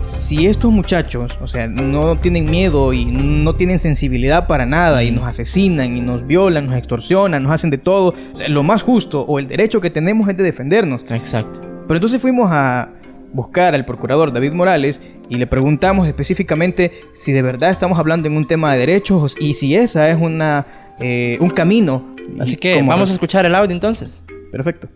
si 0.00 0.46
estos 0.46 0.70
muchachos, 0.70 1.36
o 1.40 1.48
sea, 1.48 1.66
no 1.66 2.16
tienen 2.16 2.50
miedo 2.50 2.92
y 2.92 3.06
no 3.06 3.54
tienen 3.54 3.78
sensibilidad 3.78 4.46
para 4.46 4.66
nada 4.66 5.02
y 5.02 5.10
nos 5.10 5.26
asesinan 5.26 5.96
y 5.96 6.00
nos 6.00 6.26
violan, 6.26 6.66
nos 6.66 6.76
extorsionan, 6.76 7.42
nos 7.42 7.52
hacen 7.52 7.70
de 7.70 7.78
todo, 7.78 8.14
lo 8.48 8.62
más 8.62 8.82
justo 8.82 9.22
o 9.22 9.38
el 9.38 9.48
derecho 9.48 9.80
que 9.80 9.90
tenemos 9.90 10.28
es 10.28 10.36
de 10.36 10.42
defendernos. 10.42 11.02
Exacto. 11.10 11.60
Pero 11.86 11.96
entonces 11.96 12.20
fuimos 12.20 12.48
a, 12.50 12.90
buscar 13.34 13.74
al 13.74 13.84
procurador 13.84 14.32
David 14.32 14.52
Morales 14.52 15.00
y 15.28 15.34
le 15.34 15.46
preguntamos 15.46 16.06
específicamente 16.06 16.92
si 17.12 17.32
de 17.32 17.42
verdad 17.42 17.70
estamos 17.70 17.98
hablando 17.98 18.28
en 18.28 18.36
un 18.36 18.46
tema 18.46 18.72
de 18.72 18.78
derechos 18.78 19.36
y 19.38 19.54
si 19.54 19.74
esa 19.76 20.08
es 20.08 20.18
una 20.18 20.66
eh, 21.00 21.36
un 21.40 21.50
camino. 21.50 22.14
Así 22.40 22.56
que 22.56 22.80
vamos 22.82 23.10
a 23.10 23.12
escuchar 23.12 23.44
el 23.44 23.54
audio 23.54 23.74
entonces. 23.74 24.24
Perfecto. 24.50 24.88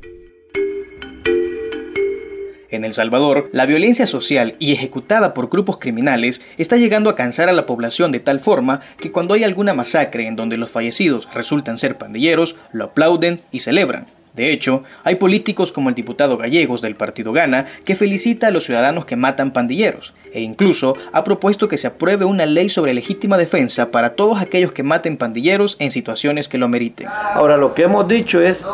En 2.71 2.85
El 2.85 2.93
Salvador, 2.93 3.49
la 3.53 3.65
violencia 3.65 4.07
social 4.07 4.55
y 4.59 4.73
ejecutada 4.73 5.33
por 5.33 5.49
grupos 5.49 5.79
criminales 5.79 6.43
está 6.59 6.77
llegando 6.77 7.09
a 7.09 7.17
cansar 7.17 7.49
a 7.49 7.55
la 7.55 7.65
población 7.65 8.13
de 8.13 8.21
tal 8.21 8.41
forma 8.41 8.83
que 8.99 9.11
cuando 9.11 9.33
hay 9.33 9.43
alguna 9.43 9.73
masacre 9.73 10.27
en 10.27 10.37
donde 10.37 10.59
los 10.59 10.71
fallecidos 10.71 11.27
resultan 11.33 11.79
ser 11.79 11.97
pandilleros, 11.97 12.57
lo 12.73 12.85
aplauden 12.85 13.41
y 13.51 13.61
celebran. 13.61 14.07
De 14.35 14.53
hecho, 14.53 14.85
hay 15.05 15.17
políticos 15.17 15.73
como 15.73 15.89
el 15.89 15.95
diputado 15.95 16.37
Gallegos 16.37 16.83
del 16.83 16.97
partido 16.97 17.33
Gana 17.33 17.67
que 17.85 17.97
felicita 17.97 18.49
a 18.49 18.51
los 18.51 18.65
ciudadanos 18.65 19.05
que 19.05 19.17
matan 19.17 19.53
pandilleros 19.53 20.13
e 20.33 20.41
incluso 20.41 20.97
ha 21.13 21.25
propuesto 21.25 21.69
que 21.69 21.79
se 21.79 21.87
apruebe 21.87 22.25
una 22.25 22.47
ley 22.47 22.69
sobre 22.69 22.95
legítima 22.95 23.39
defensa 23.39 23.91
para 23.91 24.15
todos 24.15 24.41
aquellos 24.41 24.73
que 24.73 24.83
maten 24.83 25.17
pandilleros 25.17 25.77
en 25.79 25.91
situaciones 25.91 26.49
que 26.49 26.59
lo 26.59 26.69
meriten. 26.69 27.09
Ahora 27.35 27.57
lo 27.57 27.75
que 27.75 27.85
hemos 27.85 28.07
dicho 28.09 28.41
es 28.41 28.65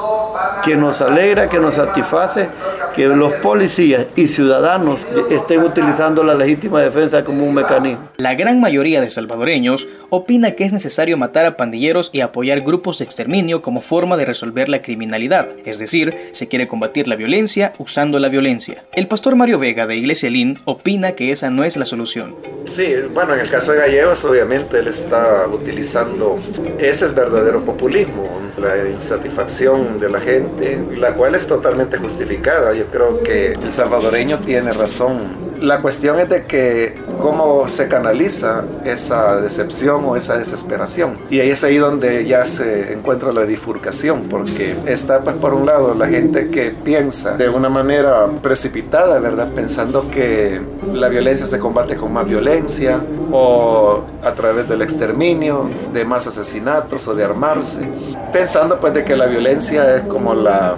que 0.64 0.76
nos 0.76 1.02
alegra, 1.02 1.48
que 1.48 1.58
nos 1.58 1.74
satisface 1.74 2.48
que 2.94 3.08
los 3.08 3.32
policías 3.34 4.06
y 4.14 4.28
ciudadanos 4.28 5.00
estén 5.30 5.60
utilizando 5.62 6.22
la 6.22 6.34
legítima 6.34 6.80
defensa 6.80 7.24
como 7.24 7.44
un 7.44 7.54
mecanismo. 7.54 8.08
La 8.16 8.34
gran 8.34 8.60
mayoría 8.60 9.00
de 9.00 9.10
salvadoreños 9.10 9.86
opina 10.10 10.52
que 10.52 10.64
es 10.64 10.72
necesario 10.72 11.16
matar 11.16 11.44
a 11.44 11.56
pandilleros 11.56 12.10
y 12.12 12.20
apoyar 12.20 12.60
grupos 12.60 12.98
de 12.98 13.04
exterminio 13.04 13.62
como 13.62 13.80
forma 13.80 14.16
de 14.16 14.24
resolver 14.24 14.68
la 14.68 14.80
criminalidad, 14.80 15.48
es 15.64 15.78
decir, 15.78 16.14
se 16.32 16.46
quiere 16.46 16.68
combatir 16.68 17.08
la 17.08 17.16
violencia 17.16 17.72
usando 17.78 18.20
la 18.20 18.28
violencia. 18.28 18.84
El 18.92 19.08
pastor 19.08 19.34
Mario 19.34 19.58
Vega 19.58 19.86
de 19.86 19.96
Iglesia 19.96 20.30
Lin 20.30 20.60
opina 20.64 21.12
que 21.12 21.32
esa 21.32 21.43
no 21.50 21.64
es 21.64 21.76
la 21.76 21.84
solución. 21.84 22.34
Sí, 22.64 22.94
bueno, 23.12 23.34
en 23.34 23.40
el 23.40 23.50
caso 23.50 23.72
de 23.72 23.78
Gallegos 23.78 24.24
obviamente 24.24 24.78
él 24.78 24.88
está 24.88 25.46
utilizando, 25.46 26.38
ese 26.78 27.04
es 27.04 27.14
verdadero 27.14 27.64
populismo, 27.64 28.28
la 28.58 28.88
insatisfacción 28.88 29.98
de 29.98 30.08
la 30.08 30.20
gente, 30.20 30.82
la 30.96 31.14
cual 31.14 31.34
es 31.34 31.46
totalmente 31.46 31.98
justificada. 31.98 32.72
Yo 32.72 32.86
creo 32.86 33.22
que 33.22 33.52
el 33.52 33.70
salvadoreño 33.70 34.40
tiene 34.40 34.72
razón 34.72 35.44
la 35.60 35.80
cuestión 35.80 36.18
es 36.18 36.28
de 36.28 36.44
que 36.44 36.94
cómo 37.20 37.68
se 37.68 37.88
canaliza 37.88 38.64
esa 38.84 39.40
decepción 39.40 40.04
o 40.04 40.16
esa 40.16 40.38
desesperación. 40.38 41.16
Y 41.30 41.40
ahí 41.40 41.50
es 41.50 41.64
ahí 41.64 41.76
donde 41.76 42.24
ya 42.26 42.44
se 42.44 42.92
encuentra 42.92 43.32
la 43.32 43.42
bifurcación, 43.42 44.24
porque 44.28 44.76
está 44.86 45.22
pues 45.22 45.36
por 45.36 45.54
un 45.54 45.66
lado 45.66 45.94
la 45.94 46.06
gente 46.06 46.48
que 46.48 46.70
piensa 46.70 47.36
de 47.36 47.48
una 47.48 47.68
manera 47.68 48.28
precipitada, 48.42 49.18
¿verdad? 49.20 49.48
Pensando 49.54 50.10
que 50.10 50.60
la 50.92 51.08
violencia 51.08 51.46
se 51.46 51.58
combate 51.58 51.96
con 51.96 52.12
más 52.12 52.26
violencia 52.26 53.00
o 53.32 54.02
a 54.22 54.32
través 54.32 54.68
del 54.68 54.82
exterminio, 54.82 55.68
de 55.92 56.04
más 56.04 56.26
asesinatos 56.26 57.06
o 57.08 57.14
de 57.14 57.24
armarse, 57.24 57.88
pensando 58.32 58.78
pues 58.80 58.94
de 58.94 59.04
que 59.04 59.16
la 59.16 59.26
violencia 59.26 59.94
es 59.96 60.02
como 60.02 60.34
la 60.34 60.76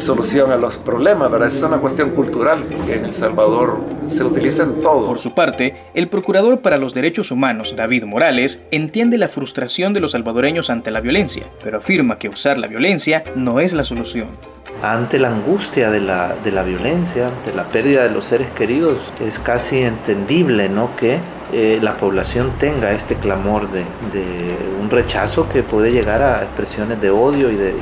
solución 0.00 0.50
a 0.52 0.56
los 0.56 0.78
problemas, 0.78 1.30
¿verdad? 1.30 1.48
Es 1.48 1.62
una 1.62 1.78
cuestión 1.78 2.10
cultural 2.10 2.64
que 2.86 2.96
en 2.96 3.04
El 3.04 3.12
Salvador 3.12 3.80
se 4.08 4.24
utiliza 4.24 4.64
en 4.64 4.80
todo. 4.80 5.06
Por 5.06 5.18
su 5.18 5.34
parte, 5.34 5.74
el 5.94 6.08
Procurador 6.08 6.60
para 6.60 6.78
los 6.78 6.94
Derechos 6.94 7.30
Humanos, 7.30 7.74
David 7.76 8.04
Morales, 8.04 8.60
entiende 8.70 9.18
la 9.18 9.28
frustración 9.28 9.92
de 9.92 10.00
los 10.00 10.12
salvadoreños 10.12 10.70
ante 10.70 10.90
la 10.90 11.00
violencia, 11.00 11.46
pero 11.62 11.78
afirma 11.78 12.18
que 12.18 12.28
usar 12.28 12.58
la 12.58 12.66
violencia 12.66 13.22
no 13.34 13.60
es 13.60 13.72
la 13.72 13.84
solución. 13.84 14.28
Ante 14.82 15.18
la 15.18 15.28
angustia 15.28 15.90
de 15.90 16.00
la, 16.00 16.34
de 16.42 16.52
la 16.52 16.62
violencia, 16.62 17.28
de 17.44 17.54
la 17.54 17.64
pérdida 17.64 18.02
de 18.02 18.10
los 18.10 18.24
seres 18.24 18.50
queridos, 18.50 19.12
es 19.20 19.38
casi 19.38 19.82
entendible, 19.82 20.70
¿no? 20.70 20.96
Que 20.96 21.18
eh, 21.52 21.80
la 21.82 21.96
población 21.96 22.52
tenga 22.58 22.92
este 22.92 23.16
clamor 23.16 23.68
de, 23.72 23.84
un 24.80 24.88
rechazo 24.88 25.48
que 25.48 25.62
puede 25.62 25.90
llegar 25.90 26.22
a 26.22 26.44
expresiones 26.44 27.00
de 27.00 27.10
odio 27.10 27.50
y 27.50 27.56
de, 27.56 27.74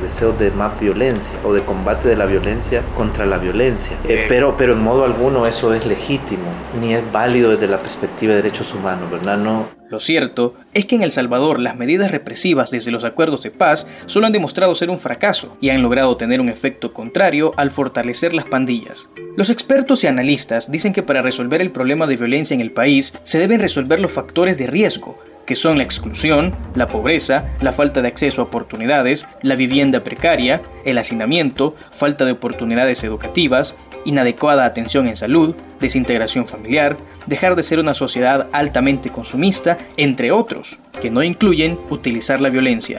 deseos 0.00 0.38
de 0.38 0.50
más 0.50 0.78
violencia 0.78 1.38
o 1.44 1.52
de 1.52 1.62
combate 1.62 2.08
de 2.08 2.16
la 2.16 2.26
violencia 2.26 2.82
contra 2.96 3.26
la 3.26 3.38
violencia. 3.38 3.96
Eh, 4.08 4.26
pero, 4.28 4.56
pero 4.56 4.74
en 4.74 4.82
modo 4.82 5.04
alguno 5.04 5.46
eso 5.46 5.74
es 5.74 5.86
legítimo, 5.86 6.44
ni 6.80 6.94
es 6.94 7.12
válido 7.12 7.50
desde 7.50 7.68
la 7.68 7.78
perspectiva 7.78 8.32
de 8.32 8.42
derechos 8.42 8.74
humanos, 8.74 9.10
¿verdad? 9.10 9.36
No, 9.36 9.68
lo 9.94 10.00
cierto 10.00 10.54
es 10.72 10.86
que 10.86 10.96
en 10.96 11.02
El 11.02 11.12
Salvador 11.12 11.60
las 11.60 11.76
medidas 11.76 12.10
represivas 12.10 12.72
desde 12.72 12.90
los 12.90 13.04
acuerdos 13.04 13.42
de 13.44 13.52
paz 13.52 13.86
solo 14.06 14.26
han 14.26 14.32
demostrado 14.32 14.74
ser 14.74 14.90
un 14.90 14.98
fracaso 14.98 15.56
y 15.60 15.68
han 15.70 15.82
logrado 15.82 16.16
tener 16.16 16.40
un 16.40 16.48
efecto 16.48 16.92
contrario 16.92 17.52
al 17.56 17.70
fortalecer 17.70 18.34
las 18.34 18.46
pandillas. 18.46 19.08
Los 19.36 19.50
expertos 19.50 20.02
y 20.02 20.08
analistas 20.08 20.70
dicen 20.70 20.92
que 20.92 21.02
para 21.02 21.22
resolver 21.22 21.60
el 21.60 21.70
problema 21.70 22.06
de 22.06 22.16
violencia 22.16 22.54
en 22.54 22.60
el 22.60 22.72
país 22.72 23.14
se 23.22 23.38
deben 23.38 23.60
resolver 23.60 24.00
los 24.00 24.10
factores 24.10 24.58
de 24.58 24.66
riesgo, 24.66 25.16
que 25.46 25.56
son 25.56 25.78
la 25.78 25.84
exclusión, 25.84 26.54
la 26.74 26.88
pobreza, 26.88 27.50
la 27.60 27.72
falta 27.72 28.02
de 28.02 28.08
acceso 28.08 28.40
a 28.40 28.44
oportunidades, 28.44 29.26
la 29.42 29.56
vivienda 29.56 30.04
precaria, 30.04 30.62
el 30.84 30.98
hacinamiento, 30.98 31.74
falta 31.92 32.24
de 32.24 32.32
oportunidades 32.32 33.04
educativas, 33.04 33.76
inadecuada 34.04 34.64
atención 34.64 35.08
en 35.08 35.16
salud, 35.16 35.54
desintegración 35.80 36.46
familiar, 36.46 36.96
dejar 37.26 37.56
de 37.56 37.62
ser 37.62 37.78
una 37.78 37.94
sociedad 37.94 38.48
altamente 38.52 39.08
consumista, 39.10 39.78
entre 39.96 40.32
otros, 40.32 40.76
que 41.00 41.10
no 41.10 41.22
incluyen 41.22 41.78
utilizar 41.90 42.40
la 42.40 42.50
violencia. 42.50 42.98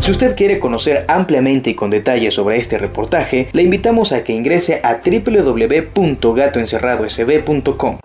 Si 0.00 0.10
usted 0.12 0.36
quiere 0.36 0.60
conocer 0.60 1.04
ampliamente 1.08 1.70
y 1.70 1.74
con 1.74 1.90
detalle 1.90 2.30
sobre 2.30 2.58
este 2.58 2.78
reportaje, 2.78 3.48
le 3.52 3.62
invitamos 3.62 4.12
a 4.12 4.22
que 4.22 4.32
ingrese 4.32 4.80
a 4.84 5.00
www.gatoencerradosb.com. 5.04 7.98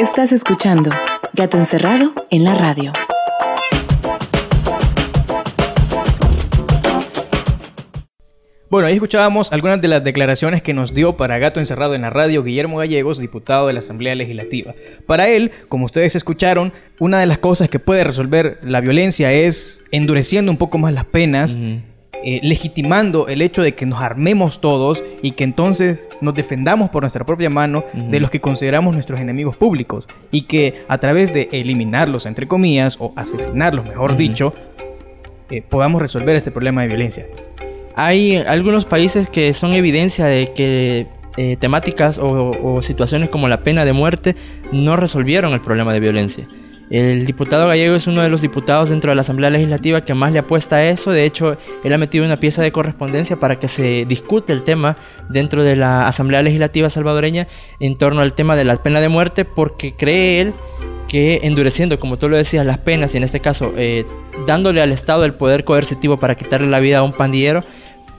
Estás 0.00 0.32
escuchando 0.32 0.90
Gato 1.34 1.58
Encerrado 1.58 2.14
en 2.30 2.42
la 2.42 2.54
radio. 2.54 2.90
Bueno, 8.70 8.88
ahí 8.88 8.94
escuchábamos 8.94 9.52
algunas 9.52 9.82
de 9.82 9.88
las 9.88 10.02
declaraciones 10.02 10.62
que 10.62 10.72
nos 10.72 10.94
dio 10.94 11.18
para 11.18 11.36
Gato 11.38 11.60
Encerrado 11.60 11.94
en 11.94 12.00
la 12.00 12.08
radio 12.08 12.42
Guillermo 12.42 12.78
Gallegos, 12.78 13.18
diputado 13.18 13.66
de 13.66 13.74
la 13.74 13.80
Asamblea 13.80 14.14
Legislativa. 14.14 14.74
Para 15.06 15.28
él, 15.28 15.52
como 15.68 15.84
ustedes 15.84 16.16
escucharon, 16.16 16.72
una 16.98 17.20
de 17.20 17.26
las 17.26 17.36
cosas 17.36 17.68
que 17.68 17.78
puede 17.78 18.02
resolver 18.02 18.58
la 18.62 18.80
violencia 18.80 19.34
es 19.34 19.82
endureciendo 19.90 20.50
un 20.50 20.56
poco 20.56 20.78
más 20.78 20.94
las 20.94 21.04
penas, 21.04 21.58
eh, 22.24 22.40
legitimando 22.42 23.28
el 23.28 23.42
hecho 23.42 23.62
de 23.62 23.74
que 23.74 23.86
nos 23.86 24.02
armemos 24.02 24.60
todos 24.60 25.02
y 25.22 25.32
que 25.32 25.44
entonces 25.44 26.08
nos 26.20 26.34
defendamos 26.34 26.90
por 26.90 27.02
nuestra 27.02 27.24
propia 27.24 27.50
mano 27.50 27.84
de 27.94 28.20
los 28.20 28.30
que 28.30 28.40
consideramos 28.40 28.94
nuestros 28.94 29.20
enemigos 29.20 29.56
públicos 29.56 30.06
y 30.30 30.42
que 30.42 30.80
a 30.88 30.98
través 30.98 31.32
de 31.32 31.48
eliminarlos, 31.52 32.26
entre 32.26 32.46
comillas, 32.46 32.96
o 33.00 33.12
asesinarlos, 33.16 33.86
mejor 33.86 34.16
dicho, 34.16 34.52
eh, 35.50 35.62
podamos 35.62 36.00
resolver 36.00 36.36
este 36.36 36.50
problema 36.50 36.82
de 36.82 36.88
violencia. 36.88 37.26
Hay 37.96 38.36
algunos 38.36 38.84
países 38.84 39.28
que 39.28 39.52
son 39.52 39.72
evidencia 39.72 40.26
de 40.26 40.52
que 40.52 41.06
eh, 41.36 41.56
temáticas 41.58 42.18
o, 42.22 42.82
situaciones 42.82 43.30
como 43.30 43.48
la 43.48 43.62
pena 43.62 43.84
de 43.84 43.92
muerte 43.92 44.36
no 44.72 44.96
resolvieron 44.96 45.52
el 45.52 45.60
problema 45.60 45.92
de 45.92 46.00
violencia. 46.00 46.46
El 46.90 47.24
diputado 47.24 47.68
gallego 47.68 47.94
es 47.94 48.08
uno 48.08 48.20
de 48.20 48.28
los 48.28 48.42
diputados 48.42 48.90
dentro 48.90 49.10
de 49.10 49.14
la 49.14 49.20
Asamblea 49.20 49.48
Legislativa 49.48 50.04
que 50.04 50.12
más 50.12 50.32
le 50.32 50.40
apuesta 50.40 50.76
a 50.76 50.88
eso. 50.88 51.12
De 51.12 51.24
hecho, 51.24 51.56
él 51.84 51.92
ha 51.92 51.98
metido 51.98 52.24
una 52.24 52.36
pieza 52.36 52.62
de 52.62 52.72
correspondencia 52.72 53.36
para 53.36 53.56
que 53.56 53.68
se 53.68 54.04
discute 54.06 54.52
el 54.52 54.64
tema 54.64 54.96
dentro 55.28 55.62
de 55.62 55.76
la 55.76 56.08
Asamblea 56.08 56.42
Legislativa 56.42 56.90
salvadoreña 56.90 57.46
en 57.78 57.96
torno 57.96 58.22
al 58.22 58.32
tema 58.32 58.56
de 58.56 58.64
la 58.64 58.76
pena 58.82 59.00
de 59.00 59.08
muerte 59.08 59.44
porque 59.44 59.94
cree 59.94 60.40
él 60.40 60.52
que 61.08 61.40
endureciendo, 61.44 61.98
como 61.98 62.18
tú 62.18 62.28
lo 62.28 62.36
decías, 62.36 62.66
las 62.66 62.78
penas 62.78 63.14
y 63.14 63.18
en 63.18 63.24
este 63.24 63.40
caso 63.40 63.72
eh, 63.76 64.04
dándole 64.46 64.82
al 64.82 64.92
Estado 64.92 65.24
el 65.24 65.34
poder 65.34 65.64
coercitivo 65.64 66.16
para 66.16 66.34
quitarle 66.34 66.68
la 66.68 66.80
vida 66.80 66.98
a 66.98 67.02
un 67.02 67.12
pandillero, 67.12 67.62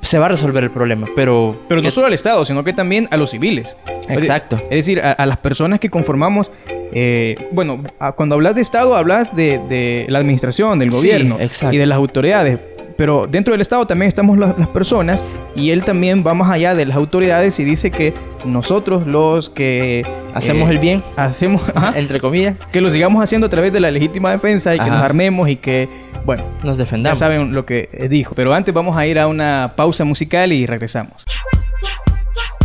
se 0.01 0.17
va 0.17 0.25
a 0.25 0.29
resolver 0.29 0.63
el 0.63 0.71
problema, 0.71 1.07
pero... 1.15 1.55
Pero 1.67 1.81
no 1.81 1.91
solo 1.91 2.07
al 2.07 2.13
Estado, 2.13 2.43
sino 2.45 2.63
que 2.63 2.73
también 2.73 3.07
a 3.11 3.17
los 3.17 3.31
civiles. 3.31 3.77
Exacto. 4.09 4.57
Es 4.63 4.77
decir, 4.77 5.01
a, 5.01 5.25
las 5.25 5.37
personas 5.37 5.79
que 5.79 5.89
conformamos... 5.89 6.49
Eh, 6.93 7.35
bueno, 7.51 7.83
cuando 8.15 8.35
hablas 8.35 8.55
de 8.55 8.61
Estado, 8.61 8.95
hablas 8.95 9.35
de, 9.35 10.05
la 10.09 10.19
administración, 10.19 10.79
del 10.79 10.91
gobierno 10.91 11.37
y 11.71 11.77
de 11.77 11.85
las 11.85 11.97
autoridades. 11.97 12.59
Pero 12.97 13.25
dentro 13.25 13.53
del 13.53 13.61
Estado 13.61 13.87
también 13.87 14.09
estamos 14.09 14.37
las, 14.37 14.53
personas 14.67 15.35
y 15.55 15.71
él 15.71 15.83
también 15.83 16.23
va 16.25 16.33
más 16.33 16.51
allá 16.51 16.75
de 16.75 16.85
las 16.85 16.97
autoridades 16.97 17.59
y 17.59 17.63
dice 17.63 17.89
que 17.89 18.13
nosotros 18.45 19.07
los 19.07 19.49
que... 19.49 20.05
Hacemos 20.35 20.69
el 20.69 20.77
bien. 20.77 21.03
Hacemos... 21.15 21.61
entre 21.95 22.19
comillas. 22.19 22.57
Que 22.71 22.79
lo 22.79 22.91
sigamos 22.91 23.23
haciendo 23.23 23.47
a 23.47 23.49
través 23.49 23.73
de 23.73 23.79
la 23.79 23.89
legítima 23.89 24.31
defensa 24.31 24.75
y 24.75 24.79
que 24.79 24.89
nos 24.89 25.01
armemos 25.01 25.49
y 25.49 25.55
que 25.55 25.89
bueno, 26.25 26.43
nos 26.63 26.77
defendamos. 26.77 27.17
Ya 27.17 27.25
saben 27.25 27.53
lo 27.53 27.65
que 27.65 28.07
dijo. 28.09 28.35
Pero 28.35 28.53
antes 28.53 28.73
vamos 28.73 28.95
a 28.95 29.07
ir 29.07 29.17
a 29.17 29.27
una 29.27 29.73
pausa 29.75 30.03
musical 30.05 30.53
y 30.53 30.65
regresamos. 30.65 31.23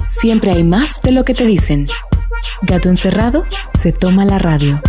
Siempre 0.08 0.50
hay 0.50 0.64
más 0.64 1.00
de 1.02 1.12
lo 1.12 1.24
que 1.24 1.34
te 1.34 1.46
dicen. 1.46 1.86
Gato 2.62 2.88
encerrado 2.88 3.46
se 3.74 3.92
toma 3.92 4.24
la 4.24 4.38
radio. 4.38 4.80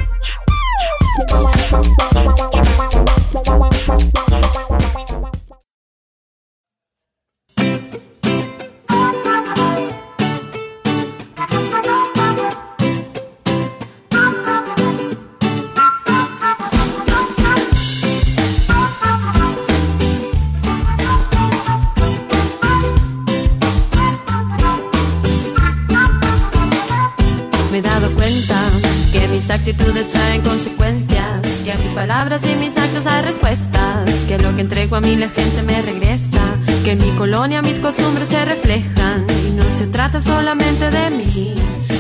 Actitudes 29.77 30.10
traen 30.10 30.41
consecuencias, 30.41 31.41
que 31.63 31.72
a 31.72 31.75
mis 31.75 31.91
palabras 31.93 32.41
y 32.46 32.55
mis 32.55 32.75
actos 32.77 33.05
hay 33.05 33.24
respuestas, 33.24 34.25
que 34.27 34.38
lo 34.39 34.55
que 34.55 34.62
entrego 34.62 34.96
a 34.96 35.01
mí 35.01 35.15
la 35.15 35.29
gente 35.29 35.62
me 35.62 35.81
regresa, 35.81 36.41
que 36.84 36.91
en 36.91 37.00
mi 37.00 37.12
colonia 37.12 37.62
mis 37.62 37.79
costumbres 37.79 38.29
se 38.29 38.43
reflejan 38.43 39.25
y 39.48 39.51
no 39.51 39.63
se 39.69 39.88
trata 39.88 40.19
solamente 40.19 40.89
de 40.89 41.10
mí, 41.12 41.53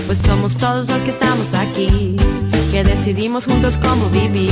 pues 0.05 0.17
somos 0.17 0.57
todos 0.57 0.89
los 0.89 1.03
que 1.03 1.11
estamos 1.11 1.53
aquí, 1.53 2.15
que 2.71 2.83
decidimos 2.83 3.45
juntos 3.45 3.77
cómo 3.77 4.09
vivir 4.09 4.51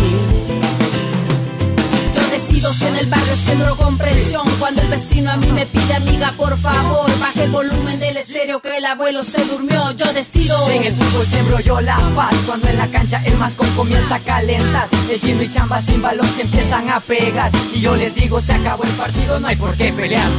si 2.76 2.86
en 2.86 2.96
el 2.98 3.06
barrio 3.08 3.36
siembro 3.38 3.76
comprensión. 3.78 4.44
Cuando 4.60 4.82
el 4.82 4.88
vecino 4.90 5.32
a 5.32 5.38
mí 5.38 5.48
me 5.52 5.66
pide 5.66 5.94
amiga, 5.94 6.34
por 6.36 6.58
favor, 6.60 7.10
baje 7.20 7.44
el 7.44 7.52
volumen 7.52 8.00
del 8.00 8.18
estéreo 8.18 8.62
que 8.62 8.78
el 8.78 8.86
abuelo 8.86 9.24
se 9.24 9.44
durmió. 9.46 9.92
Yo 9.92 10.12
decido. 10.14 10.58
Si 10.66 10.78
en 10.78 10.84
el 10.84 10.94
fútbol 10.94 11.28
siembro 11.28 11.60
yo 11.62 11.82
la 11.82 11.98
paz. 12.16 12.36
Cuando 12.46 12.68
en 12.68 12.78
la 12.78 12.88
cancha 12.88 13.22
el 13.26 13.38
mascón 13.38 13.70
comienza 13.76 14.16
a 14.16 14.20
calentar. 14.20 14.90
El 15.10 15.20
chino 15.20 15.42
y 15.42 15.50
chamba 15.50 15.82
sin 15.82 16.02
balón 16.02 16.28
se 16.36 16.42
empiezan 16.42 16.90
a 16.90 17.00
pegar. 17.00 17.52
Y 17.74 17.80
yo 17.80 17.96
les 17.96 18.14
digo, 18.14 18.40
se 18.42 18.54
acabó 18.54 18.84
el 18.84 18.92
partido, 18.92 19.40
no 19.40 19.48
hay 19.48 19.56
por 19.56 19.76
qué 19.76 19.94
pelear. 19.94 20.30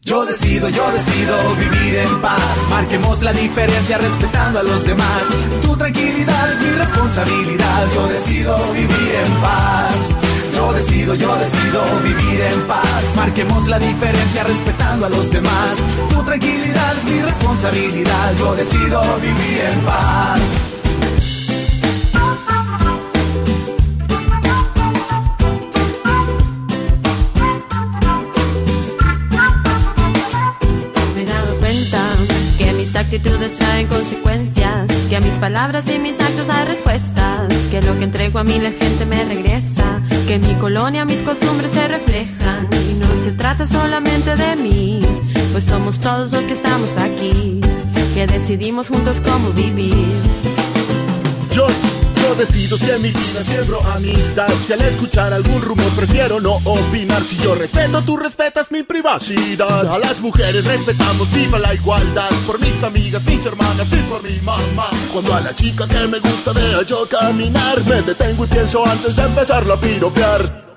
Yo 0.00 0.24
decido, 0.24 0.68
yo 0.70 0.90
decido 0.92 1.36
vivir 1.56 1.96
en 1.96 2.20
paz. 2.22 2.40
Marquemos 2.70 3.20
la 3.22 3.32
diferencia 3.32 3.98
respetando 3.98 4.60
a 4.60 4.62
los 4.62 4.84
demás. 4.84 5.22
Tu 5.60 5.76
tranquilidad 5.76 6.52
es 6.52 6.60
mi 6.60 6.70
responsabilidad. 6.70 7.86
Yo 7.94 8.06
decido 8.06 8.72
vivir 8.72 9.12
en 9.26 9.32
paz. 9.42 10.27
Yo 10.58 10.72
decido, 10.72 11.14
yo 11.14 11.36
decido 11.36 11.84
vivir 12.02 12.40
en 12.40 12.66
paz. 12.66 13.04
Marquemos 13.14 13.68
la 13.68 13.78
diferencia 13.78 14.42
respetando 14.42 15.06
a 15.06 15.08
los 15.08 15.30
demás. 15.30 15.78
Tu 16.10 16.20
tranquilidad 16.24 16.98
es 16.98 17.04
mi 17.04 17.22
responsabilidad. 17.22 18.34
Yo 18.40 18.56
decido 18.56 19.00
vivir 19.20 19.60
en 19.72 19.80
paz. 19.82 20.40
Me 31.14 31.22
he 31.22 31.24
dado 31.24 31.56
cuenta 31.60 32.02
que 32.58 32.72
mis 32.72 32.96
actitudes 32.96 33.54
traen 33.54 33.86
consecuencias, 33.86 34.90
que 35.08 35.16
a 35.16 35.20
mis 35.20 35.34
palabras 35.34 35.88
y 35.88 36.00
mis 36.00 36.18
actos 36.18 36.50
hay 36.50 36.64
respuestas, 36.64 37.48
que 37.70 37.80
lo 37.80 37.96
que 37.96 38.04
entrego 38.04 38.40
a 38.40 38.44
mí 38.44 38.58
la 38.58 38.72
gente 38.72 39.06
me 39.06 39.24
regresa 39.24 39.97
que 40.28 40.34
en 40.34 40.46
mi 40.46 40.54
colonia 40.56 41.06
mis 41.06 41.22
costumbres 41.22 41.72
se 41.72 41.88
reflejan 41.88 42.68
y 42.90 42.94
no 42.96 43.16
se 43.16 43.32
trata 43.32 43.66
solamente 43.66 44.36
de 44.36 44.56
mí, 44.56 45.00
pues 45.52 45.64
somos 45.64 46.00
todos 46.00 46.32
los 46.32 46.44
que 46.44 46.52
estamos 46.52 46.98
aquí, 46.98 47.62
que 48.12 48.26
decidimos 48.26 48.88
juntos 48.88 49.22
cómo 49.22 49.52
vivir. 49.52 49.94
Yo, 51.50 51.66
yo 52.28 52.34
decido 52.34 52.76
si 52.76 52.90
en 52.90 53.00
mi 53.00 53.10
vida 53.10 53.42
siembro 53.42 53.80
amistad, 53.94 54.48
si 54.66 54.72
al 54.74 54.82
escuchar 54.82 55.32
algún 55.32 55.62
rumor 55.62 55.90
prefiero 55.96 56.40
no 56.40 56.60
opinar, 56.64 57.22
si 57.22 57.38
yo 57.38 57.54
respeto, 57.54 58.02
tú 58.02 58.18
respetas 58.18 58.70
mi 58.70 58.82
privacidad, 58.82 59.86
a 59.86 59.98
las 59.98 60.20
mujeres 60.20 60.64
respetamos, 60.64 61.32
viva 61.32 61.58
la 61.58 61.72
igualdad, 61.72 62.28
por 62.46 62.60
mis 62.60 62.82
amigas, 62.82 63.24
mis 63.24 63.44
hermanas 63.46 63.88
y 63.92 63.96
por 64.10 64.22
mi 64.22 64.38
mamá, 64.40 64.90
cuando 65.10 65.34
a 65.34 65.40
la 65.40 65.54
chica 65.54 65.88
que 65.88 66.06
me 66.06 66.18
gusta 66.18 66.52
vea 66.52 66.82
yo 66.82 67.08
caminar, 67.08 67.82
me 67.86 68.02
detengo 68.02 68.44
y 68.44 68.48
pienso 68.48 68.84
antes 68.84 69.16
de 69.16 69.22
empezarla 69.22 69.74
a 69.74 69.80
piropear. 69.80 70.68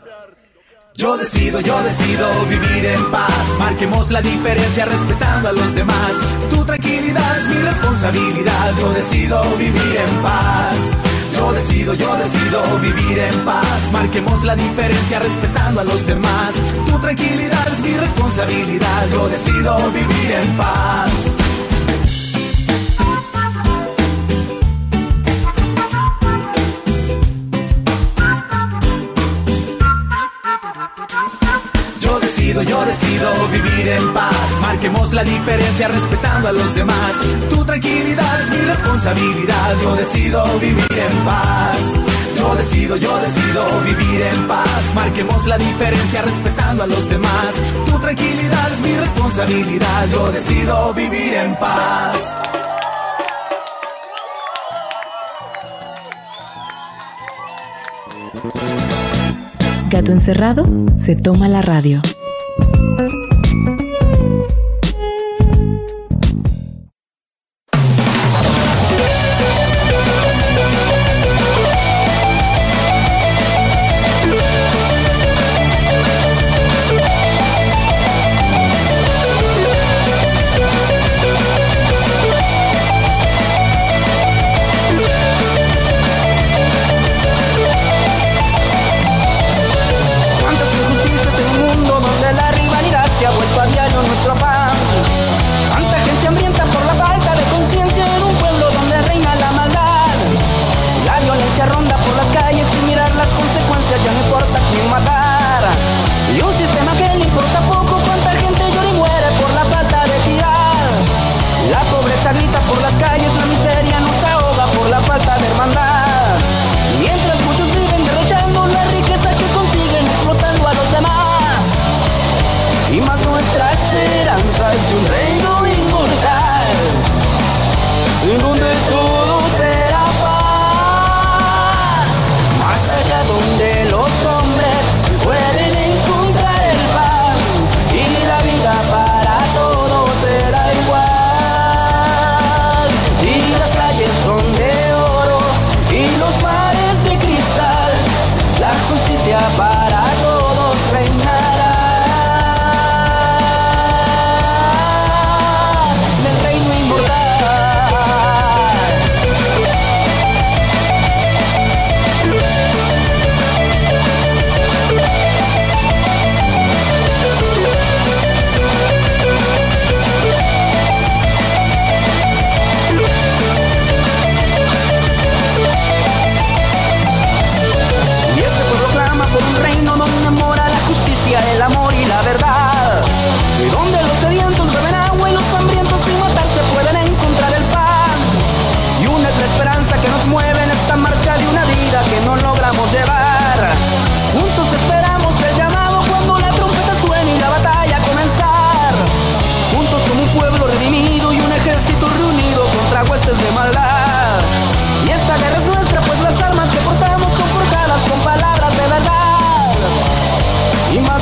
Yo 0.95 1.17
decido, 1.17 1.59
yo 1.59 1.81
decido 1.83 2.27
vivir 2.47 2.85
en 2.85 3.11
paz. 3.11 3.31
Marquemos 3.57 4.11
la 4.11 4.21
diferencia 4.21 4.85
respetando 4.85 5.49
a 5.49 5.51
los 5.53 5.73
demás. 5.73 6.11
Tu 6.49 6.63
tranquilidad 6.65 7.39
es 7.39 7.47
mi 7.47 7.55
responsabilidad. 7.55 8.73
Yo 8.77 8.91
decido 8.91 9.41
vivir 9.57 9.97
en 9.97 10.21
paz. 10.21 11.10
Yo 11.41 11.51
decido, 11.53 11.95
yo 11.95 12.15
decido 12.17 12.61
vivir 12.81 13.17
en 13.17 13.39
paz. 13.43 13.65
Marquemos 13.91 14.43
la 14.43 14.55
diferencia 14.55 15.17
respetando 15.17 15.81
a 15.81 15.83
los 15.83 16.05
demás. 16.05 16.53
Tu 16.85 16.99
tranquilidad 16.99 17.67
es 17.67 17.79
mi 17.79 17.97
responsabilidad. 17.97 19.07
Yo 19.11 19.27
decido 19.27 19.75
vivir 19.89 20.31
en 20.39 20.55
paz. 20.55 21.11
Yo 32.01 32.19
decido, 32.19 32.61
yo 32.61 32.85
decido 32.85 33.47
vivir 33.51 33.87
en 33.87 34.13
paz. 34.13 34.35
Marquemos 34.61 35.11
la 35.11 35.23
diferencia 35.23 35.87
respetando 35.87 36.49
a 36.49 36.51
los 36.51 36.75
demás. 36.75 37.15
Es 37.19 37.25
mi 37.25 37.47
Yo 39.03 39.95
decido 39.95 40.43
vivir 40.59 40.85
en 40.91 41.25
paz. 41.25 41.79
Yo 42.37 42.55
decido, 42.55 42.97
yo 42.97 43.17
decido 43.17 43.65
vivir 43.83 44.21
en 44.21 44.47
paz. 44.47 44.93
Marquemos 44.93 45.47
la 45.47 45.57
diferencia 45.57 46.21
respetando 46.21 46.83
a 46.83 46.87
los 46.87 47.09
demás. 47.09 47.55
Tu 47.87 47.97
tranquilidad 47.97 48.73
es 48.73 48.79
mi 48.81 48.95
responsabilidad. 48.95 50.07
Yo 50.13 50.31
decido 50.31 50.93
vivir 50.93 51.33
en 51.33 51.55
paz. 51.55 52.35
Gato 59.89 60.11
encerrado 60.11 60.67
se 60.97 61.15
toma 61.15 61.47
la 61.47 61.63
radio. 61.63 62.01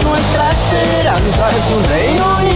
nuestra 0.03 0.51
esperanza. 0.51 1.49
Es 1.49 1.75
un 1.75 1.83
reino 1.83 2.48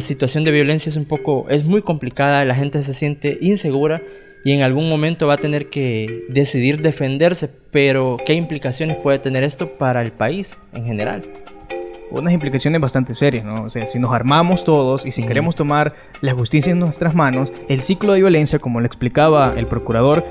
la 0.00 0.06
situación 0.06 0.44
de 0.44 0.50
violencia 0.50 0.88
es 0.88 0.96
un 0.96 1.04
poco, 1.04 1.44
es 1.50 1.62
muy 1.62 1.82
complicada, 1.82 2.42
la 2.46 2.54
gente 2.54 2.82
se 2.82 2.94
siente 2.94 3.36
insegura 3.42 4.00
y 4.46 4.52
en 4.52 4.62
algún 4.62 4.88
momento 4.88 5.26
va 5.26 5.34
a 5.34 5.36
tener 5.36 5.68
que 5.68 6.24
decidir 6.30 6.80
defenderse, 6.80 7.50
pero 7.70 8.16
¿qué 8.24 8.32
implicaciones 8.32 8.96
puede 8.96 9.18
tener 9.18 9.42
esto 9.44 9.76
para 9.76 10.00
el 10.00 10.12
país 10.12 10.58
en 10.72 10.86
general? 10.86 11.22
unas 12.10 12.32
implicaciones 12.32 12.80
bastante 12.80 13.14
serias, 13.14 13.44
¿no? 13.44 13.54
O 13.62 13.70
sea, 13.70 13.86
si 13.86 14.00
nos 14.00 14.12
armamos 14.12 14.64
todos 14.64 15.06
y 15.06 15.12
si 15.12 15.22
queremos 15.24 15.54
tomar 15.54 15.94
la 16.22 16.32
justicia 16.32 16.72
en 16.72 16.80
nuestras 16.80 17.14
manos, 17.14 17.52
el 17.68 17.82
ciclo 17.82 18.14
de 18.14 18.18
violencia, 18.18 18.58
como 18.58 18.80
lo 18.80 18.86
explicaba 18.86 19.52
el 19.54 19.68
procurador, 19.68 20.24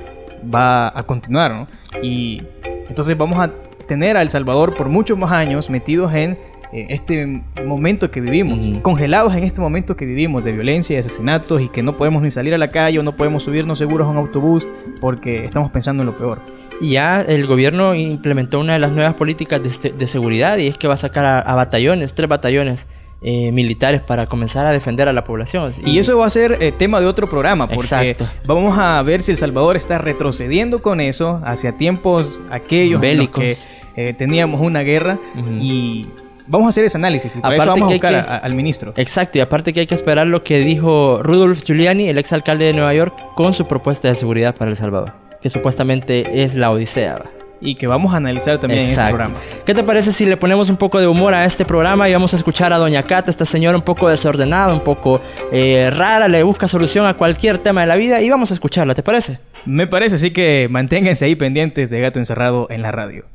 va 0.43 0.89
a 0.89 1.03
continuar, 1.03 1.51
¿no? 1.53 1.67
Y 2.03 2.41
entonces 2.89 3.17
vamos 3.17 3.39
a 3.39 3.51
tener 3.87 4.17
a 4.17 4.21
El 4.21 4.29
Salvador 4.29 4.75
por 4.75 4.89
muchos 4.89 5.17
más 5.17 5.31
años 5.31 5.69
metidos 5.69 6.13
en 6.13 6.37
este 6.71 7.41
momento 7.65 8.11
que 8.11 8.21
vivimos, 8.21 8.59
congelados 8.81 9.35
en 9.35 9.43
este 9.43 9.59
momento 9.59 9.95
que 9.95 10.05
vivimos 10.05 10.43
de 10.43 10.51
violencia 10.51 10.95
y 10.95 10.99
asesinatos 10.99 11.61
y 11.61 11.69
que 11.69 11.81
no 11.81 11.93
podemos 11.93 12.21
ni 12.21 12.31
salir 12.31 12.53
a 12.53 12.57
la 12.57 12.69
calle 12.69 12.99
o 12.99 13.03
no 13.03 13.15
podemos 13.15 13.43
subirnos 13.43 13.79
seguros 13.79 14.07
a 14.07 14.11
un 14.11 14.17
autobús 14.17 14.65
porque 15.01 15.45
estamos 15.45 15.71
pensando 15.71 16.03
en 16.03 16.07
lo 16.07 16.17
peor. 16.17 16.39
Y 16.81 16.91
ya 16.91 17.21
el 17.21 17.45
gobierno 17.47 17.93
implementó 17.95 18.59
una 18.59 18.73
de 18.73 18.79
las 18.79 18.91
nuevas 18.91 19.15
políticas 19.15 19.61
de, 19.61 19.91
de 19.91 20.07
seguridad 20.07 20.57
y 20.57 20.67
es 20.67 20.77
que 20.77 20.87
va 20.87 20.93
a 20.93 20.97
sacar 20.97 21.25
a, 21.25 21.39
a 21.39 21.55
batallones, 21.55 22.13
tres 22.13 22.29
batallones 22.29 22.87
eh, 23.21 23.51
militares 23.51 23.99
para 24.01 24.27
comenzar 24.27 24.65
a 24.65 24.71
defender 24.71 25.09
a 25.09 25.13
la 25.13 25.25
población. 25.25 25.73
Y 25.83 25.99
eso 25.99 26.17
va 26.17 26.25
a 26.27 26.29
ser 26.29 26.57
eh, 26.61 26.71
tema 26.71 27.01
de 27.01 27.05
otro 27.05 27.27
programa, 27.27 27.67
porque 27.67 28.11
Exacto. 28.11 28.29
vamos 28.45 28.77
a 28.79 29.01
ver 29.03 29.23
si 29.23 29.31
El 29.31 29.37
Salvador 29.37 29.75
está 29.75 29.97
retrocediendo 29.97 30.81
con 30.81 31.01
eso 31.01 31.41
hacia 31.43 31.73
tiempos 31.73 32.39
aquellos 32.49 32.85
en 32.87 32.91
los 32.93 33.01
Bélicos. 33.01 33.43
que 33.43 33.57
eh, 33.97 34.13
teníamos 34.13 34.61
una 34.61 34.79
guerra 34.83 35.17
y 35.59 36.07
vamos 36.49 36.65
a 36.65 36.69
hacer 36.69 36.83
ese 36.85 36.97
análisis. 36.97 37.33
Y 37.35 37.39
para 37.39 37.55
eso 37.55 37.63
Aparte 37.63 37.79
vamos 37.79 37.91
a 37.93 37.95
buscar 37.95 38.11
que- 38.25 38.31
a- 38.31 38.37
al 38.37 38.55
ministro. 38.55 38.93
Exacto, 38.97 39.37
y 39.37 39.41
aparte 39.41 39.71
que 39.71 39.79
hay 39.81 39.87
que 39.87 39.95
esperar 39.95 40.27
lo 40.27 40.43
que 40.43 40.59
dijo 40.59 41.21
Rudolf 41.23 41.63
Giuliani, 41.63 42.09
el 42.09 42.17
exalcalde 42.17 42.65
de 42.65 42.73
Nueva 42.73 42.93
York, 42.93 43.13
con 43.35 43.53
su 43.53 43.65
propuesta 43.67 44.07
de 44.09 44.15
seguridad 44.15 44.55
para 44.55 44.69
El 44.71 44.75
Salvador, 44.75 45.13
que 45.41 45.47
supuestamente 45.49 46.43
es 46.43 46.55
la 46.55 46.71
Odisea. 46.71 47.21
Y 47.61 47.75
que 47.75 47.87
vamos 47.87 48.13
a 48.13 48.17
analizar 48.17 48.57
también 48.57 48.83
en 48.83 48.87
este 48.87 49.03
programa. 49.09 49.35
¿Qué 49.65 49.73
te 49.73 49.83
parece 49.83 50.13
si 50.13 50.25
le 50.25 50.37
ponemos 50.37 50.69
un 50.69 50.77
poco 50.77 50.97
de 51.01 51.07
humor 51.07 51.33
a 51.33 51.43
este 51.43 51.65
programa 51.65 52.07
y 52.07 52.13
vamos 52.13 52.31
a 52.33 52.37
escuchar 52.37 52.71
a 52.71 52.77
Doña 52.77 53.03
Cata, 53.03 53.29
esta 53.29 53.43
señora 53.43 53.75
un 53.77 53.83
poco 53.83 54.07
desordenada, 54.07 54.73
un 54.73 54.79
poco 54.79 55.19
eh, 55.51 55.89
rara, 55.93 56.29
le 56.29 56.41
busca 56.43 56.69
solución 56.69 57.05
a 57.05 57.15
cualquier 57.15 57.57
tema 57.57 57.81
de 57.81 57.87
la 57.87 57.97
vida 57.97 58.21
y 58.21 58.29
vamos 58.29 58.51
a 58.51 58.53
escucharla, 58.53 58.95
¿te 58.95 59.03
parece? 59.03 59.39
Me 59.65 59.87
parece, 59.87 60.15
así 60.15 60.31
que 60.31 60.67
manténganse 60.69 61.25
ahí 61.25 61.35
pendientes 61.35 61.89
de 61.89 61.99
Gato 61.99 62.17
Encerrado 62.19 62.67
en 62.69 62.81
la 62.81 62.93
radio. 62.93 63.25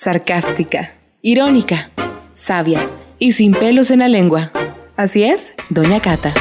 Sarcástica, 0.00 0.92
irónica, 1.22 1.90
sabia 2.32 2.88
y 3.18 3.32
sin 3.32 3.50
pelos 3.50 3.90
en 3.90 3.98
la 3.98 4.06
lengua. 4.06 4.52
Así 4.96 5.24
es, 5.24 5.52
Doña 5.70 5.98
Cata. 5.98 6.32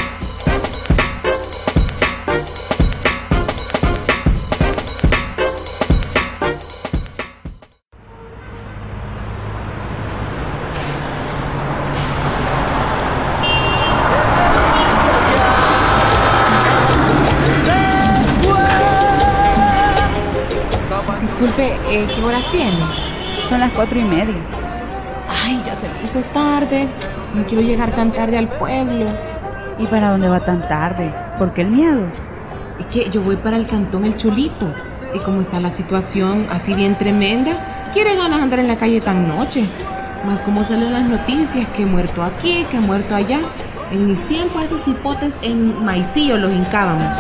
Son 23.50 23.62
las 23.62 23.72
cuatro 23.72 23.98
y 23.98 24.04
media. 24.04 24.36
Ay, 25.46 25.62
ya 25.66 25.74
se 25.76 25.88
me 25.88 26.04
hizo 26.04 26.20
tarde. 26.34 26.90
No 27.34 27.46
quiero 27.46 27.64
llegar 27.64 27.96
tan 27.96 28.12
tarde 28.12 28.38
al 28.38 28.50
pueblo. 28.50 29.10
¿Y 29.80 29.86
para 29.88 30.12
dónde 30.12 30.28
va 30.28 30.42
tan 30.42 30.68
tarde? 30.68 31.14
¿Por 31.38 31.54
qué 31.54 31.62
el 31.62 31.70
miedo? 31.70 32.02
Es 32.78 32.86
que 32.88 33.10
yo 33.10 33.22
voy 33.22 33.38
para 33.38 33.56
el 33.56 33.66
cantón 33.66 34.04
El 34.04 34.18
Cholito. 34.18 34.74
Y 35.14 35.20
como 35.20 35.40
está 35.40 35.62
la 35.62 35.74
situación 35.74 36.48
así 36.52 36.74
bien 36.74 36.96
tremenda, 36.96 37.54
quiere 37.94 38.18
ganas 38.18 38.42
andar 38.42 38.60
en 38.60 38.68
la 38.68 38.78
calle 38.78 39.00
tan 39.00 39.30
noche. 39.30 39.64
Más 40.26 40.42
como 40.42 40.66
salen 40.66 40.92
las 40.92 41.06
noticias, 41.06 41.68
que 41.70 41.84
he 41.84 41.86
muerto 41.86 42.24
aquí, 42.24 42.66
que 42.70 42.78
he 42.78 42.82
muerto 42.82 43.16
allá. 43.16 43.40
En 43.92 44.08
mis 44.08 44.20
tiempos 44.28 44.64
esos 44.64 44.86
hipotes 44.90 45.38
en 45.42 45.86
maicillo 45.86 46.36
los 46.38 46.52
hincábamos. 46.52 47.18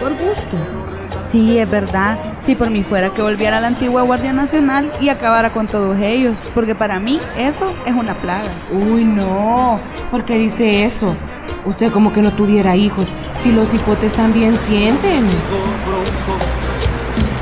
Por 0.00 0.12
gusto. 0.12 0.87
Sí, 1.30 1.58
es 1.58 1.70
verdad. 1.70 2.18
Si 2.46 2.54
por 2.54 2.70
mí 2.70 2.82
fuera 2.82 3.10
que 3.10 3.20
volviera 3.20 3.58
a 3.58 3.60
la 3.60 3.66
antigua 3.66 4.02
Guardia 4.02 4.32
Nacional 4.32 4.90
y 5.00 5.10
acabara 5.10 5.50
con 5.50 5.66
todos 5.66 5.98
ellos, 6.00 6.36
porque 6.54 6.74
para 6.74 6.98
mí 6.98 7.20
eso 7.36 7.70
es 7.84 7.94
una 7.94 8.14
plaga. 8.14 8.50
Uy, 8.72 9.04
no. 9.04 9.78
¿Por 10.10 10.24
qué 10.24 10.38
dice 10.38 10.84
eso? 10.86 11.14
Usted 11.66 11.92
como 11.92 12.12
que 12.12 12.22
no 12.22 12.32
tuviera 12.32 12.76
hijos. 12.76 13.08
Si 13.40 13.52
los 13.52 13.74
hipotes 13.74 14.14
también 14.14 14.56
sienten. 14.62 15.26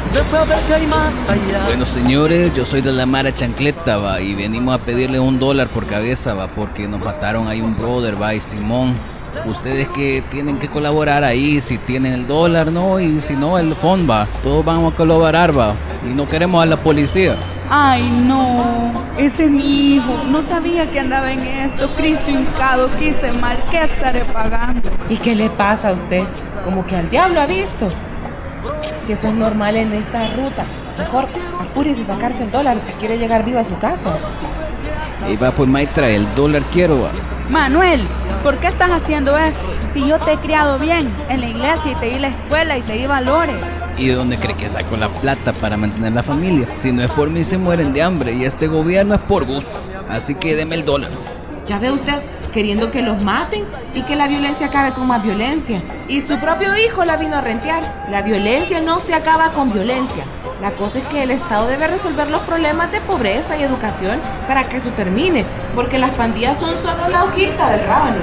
Se 0.03 0.22
fue 0.22 0.38
a 0.38 0.44
ver 0.44 0.59
que 0.66 0.75
hay 0.75 0.87
más 0.87 1.29
allá. 1.29 1.64
Bueno, 1.66 1.85
señores, 1.85 2.53
yo 2.55 2.64
soy 2.64 2.81
de 2.81 2.92
la 2.92 3.07
Mara 3.07 3.33
Chancleta, 3.33 3.99
va, 3.99 4.20
y 4.20 4.35
venimos 4.35 4.81
a 4.81 4.85
pedirle 4.85 5.18
un 5.20 5.38
dólar 5.38 5.68
por 5.70 5.87
cabeza, 5.87 6.35
va, 6.35 6.46
porque 6.49 6.87
nos 6.88 7.05
mataron 7.05 7.49
ahí 7.49 7.61
un 7.61 7.77
brother, 7.77 8.20
va, 8.20 8.35
y 8.35 8.40
Simón. 8.40 8.94
Ustedes 9.44 9.88
que 9.88 10.25
tienen 10.31 10.59
que 10.59 10.68
colaborar 10.68 11.22
ahí, 11.22 11.61
si 11.61 11.79
tienen 11.79 12.12
el 12.12 12.27
dólar, 12.27 12.72
¿no? 12.72 12.99
Y 12.99 13.20
si 13.20 13.35
no, 13.35 13.59
el 13.59 13.75
fondo 13.77 14.12
va. 14.12 14.29
Todos 14.42 14.64
vamos 14.64 14.92
a 14.92 14.96
colaborar, 14.96 15.57
va. 15.57 15.75
Y 16.05 16.14
no 16.14 16.29
queremos 16.29 16.62
a 16.62 16.66
la 16.66 16.77
policía. 16.77 17.37
Ay, 17.70 18.09
no, 18.09 19.05
ese 19.16 19.44
es 19.44 19.51
mi 19.51 19.96
hijo. 19.96 20.25
No 20.25 20.42
sabía 20.42 20.90
que 20.90 21.01
andaba 21.01 21.33
en 21.33 21.40
esto. 21.44 21.88
Cristo 21.96 22.31
hincado, 22.31 22.90
que 22.99 23.09
hice 23.09 23.33
mal. 23.33 23.62
¿Qué 23.70 23.85
estaré 23.85 24.25
pagando? 24.25 24.90
¿Y 25.09 25.16
qué 25.16 25.35
le 25.35 25.51
pasa 25.51 25.90
a 25.90 25.92
usted? 25.92 26.25
Como 26.64 26.85
que 26.87 26.96
al 26.96 27.11
diablo 27.11 27.40
ha 27.40 27.46
visto. 27.46 27.88
Si 29.01 29.12
eso 29.12 29.29
es 29.29 29.35
normal 29.35 29.77
en 29.77 29.92
esta 29.92 30.35
ruta, 30.35 30.64
mejor 30.99 31.27
apúrese 31.61 32.03
a 32.03 32.07
sacarse 32.07 32.44
el 32.44 32.51
dólar 32.51 32.79
si 32.85 32.92
quiere 32.94 33.18
llegar 33.18 33.44
vivo 33.44 33.59
a 33.59 33.64
su 33.64 33.79
casa. 33.79 34.14
Y 35.31 35.37
va, 35.37 35.53
pues 35.53 35.68
maestra, 35.68 36.09
el 36.09 36.27
dólar 36.35 36.64
quiero, 36.72 37.03
va. 37.03 37.11
Manuel, 37.50 38.09
¿por 38.42 38.59
qué 38.59 38.66
estás 38.66 38.90
haciendo 38.90 39.38
esto? 39.38 39.62
Si 39.94 40.00
yo 40.06 40.18
te 40.18 40.32
he 40.32 40.38
criado 40.38 40.80
bien 40.80 41.14
en 41.28 41.40
la 41.40 41.46
iglesia 41.46 41.92
y 41.92 41.94
te 41.94 42.06
di 42.06 42.18
la 42.18 42.28
escuela 42.28 42.76
y 42.76 42.82
te 42.82 42.94
di 42.94 43.06
valores. 43.06 43.54
¿Y 43.96 44.09
de 44.09 44.14
dónde 44.14 44.37
cree 44.37 44.56
que 44.56 44.68
saco 44.68 44.96
la 44.96 45.09
plata 45.09 45.52
para 45.52 45.76
mantener 45.76 46.12
la 46.12 46.24
familia? 46.24 46.66
Si 46.74 46.90
no 46.90 47.02
es 47.02 47.11
por 47.12 47.30
mí, 47.30 47.44
se 47.44 47.56
mueren 47.56 47.92
de 47.92 48.02
hambre 48.02 48.32
y 48.32 48.44
este 48.44 48.66
gobierno 48.66 49.14
es 49.14 49.20
por 49.20 49.44
gusto. 49.44 49.70
Así 50.09 50.35
que 50.35 50.56
deme 50.56 50.74
el 50.74 50.85
dólar. 50.85 51.12
Ya 51.66 51.78
ve 51.78 51.92
usted, 51.92 52.20
queriendo 52.57 52.90
que 52.90 53.03
los 53.03 53.21
maten 53.21 53.64
y 53.92 54.01
que 54.05 54.16
la 54.16 54.29
violencia 54.29 54.69
acabe 54.69 54.95
con 54.95 55.07
más 55.07 55.23
violencia. 55.23 55.83
Y 56.09 56.23
su 56.23 56.38
propio 56.38 56.75
hijo 56.75 57.05
la 57.05 57.19
vino 57.19 57.37
a 57.37 57.42
rentear. 57.42 58.07
La 58.11 58.23
violencia 58.23 58.81
no 58.81 58.99
se 58.99 59.12
acaba 59.12 59.51
con 59.51 59.75
violencia. 59.75 60.25
La 60.62 60.71
cosa 60.71 61.01
es 61.01 61.05
que 61.09 61.23
el 61.23 61.33
Estado 61.33 61.66
debe 61.66 61.87
resolver 61.87 62.29
los 62.29 62.40
problemas 62.42 62.90
de 62.92 63.03
pobreza 63.03 63.59
y 63.59 63.62
educación 63.62 64.23
para 64.49 64.71
que 64.71 64.79
eso 64.79 64.88
termine, 64.92 65.45
porque 65.75 65.99
las 65.99 66.12
pandillas 66.12 66.59
son 66.59 66.71
solo 66.81 67.11
la 67.11 67.25
hojita 67.25 67.73
del 67.73 67.87
rábano. 67.87 68.23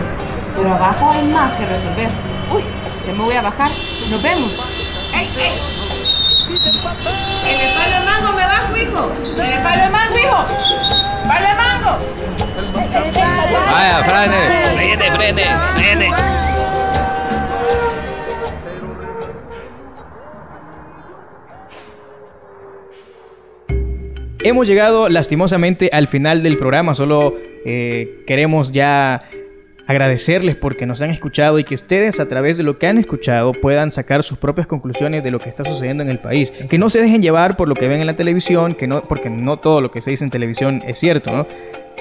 Pero 0.58 0.74
abajo 0.74 1.12
hay 1.12 1.28
más 1.28 1.52
que 1.52 1.68
resolver. 1.68 2.10
Uy, 2.52 2.64
ya 3.06 3.14
me 3.14 3.24
voy 3.24 3.36
a 3.36 3.44
bajar. 3.44 3.70
Nos 4.10 4.24
vemos. 4.24 4.60
¡Ey, 5.14 5.30
ey! 5.38 5.62
En 6.50 7.60
el 7.62 7.74
palo 7.76 8.00
de 8.00 8.06
mango 8.06 8.34
me 8.36 8.46
bajo, 8.46 8.78
hijo. 8.78 9.12
En 9.44 9.52
el 9.52 9.62
palo 9.62 9.84
de 9.84 9.90
mango, 9.92 10.18
hijo. 10.18 10.46
¡Palo 11.28 11.48
de 11.48 11.54
mango! 11.54 12.43
Vaya, 12.92 14.04
frene, 14.04 14.36
frene, 14.76 15.12
frene, 15.12 15.44
frene. 15.76 16.10
Hemos 24.44 24.68
llegado 24.68 25.08
lastimosamente 25.08 25.90
al 25.94 26.10
final 26.10 26.44
del 26.44 26.58
programa, 26.58 26.96
solo 26.96 27.36
eh, 27.66 28.24
queremos 28.28 28.74
ya 28.74 29.24
agradecerles 29.88 30.58
porque 30.58 30.86
nos 30.86 31.02
han 31.02 31.12
escuchado 31.12 31.60
y 31.60 31.64
que 31.64 31.76
ustedes 31.76 32.20
a 32.20 32.28
través 32.28 32.58
de 32.58 32.64
lo 32.64 32.78
que 32.78 32.88
han 32.88 32.98
escuchado 32.98 33.54
puedan 33.54 33.92
sacar 33.92 34.24
sus 34.24 34.38
propias 34.38 34.68
conclusiones 34.68 35.24
de 35.24 35.32
lo 35.32 35.40
que 35.40 35.48
está 35.48 35.64
sucediendo 35.64 36.04
en 36.04 36.10
el 36.10 36.20
país. 36.20 36.52
Que 36.70 36.78
no 36.78 36.90
se 36.90 37.02
dejen 37.02 37.22
llevar 37.22 37.56
por 37.56 37.70
lo 37.70 37.76
que 37.76 37.88
ven 37.88 38.02
en 38.02 38.08
la 38.08 38.18
televisión, 38.18 38.74
que 38.74 38.88
no, 38.88 39.04
porque 39.04 39.30
no 39.30 39.58
todo 39.58 39.80
lo 39.80 39.92
que 39.92 40.02
se 40.02 40.12
dice 40.12 40.26
en 40.26 40.30
televisión 40.30 40.82
es 40.86 41.00
cierto, 41.00 41.32
¿no? 41.32 41.48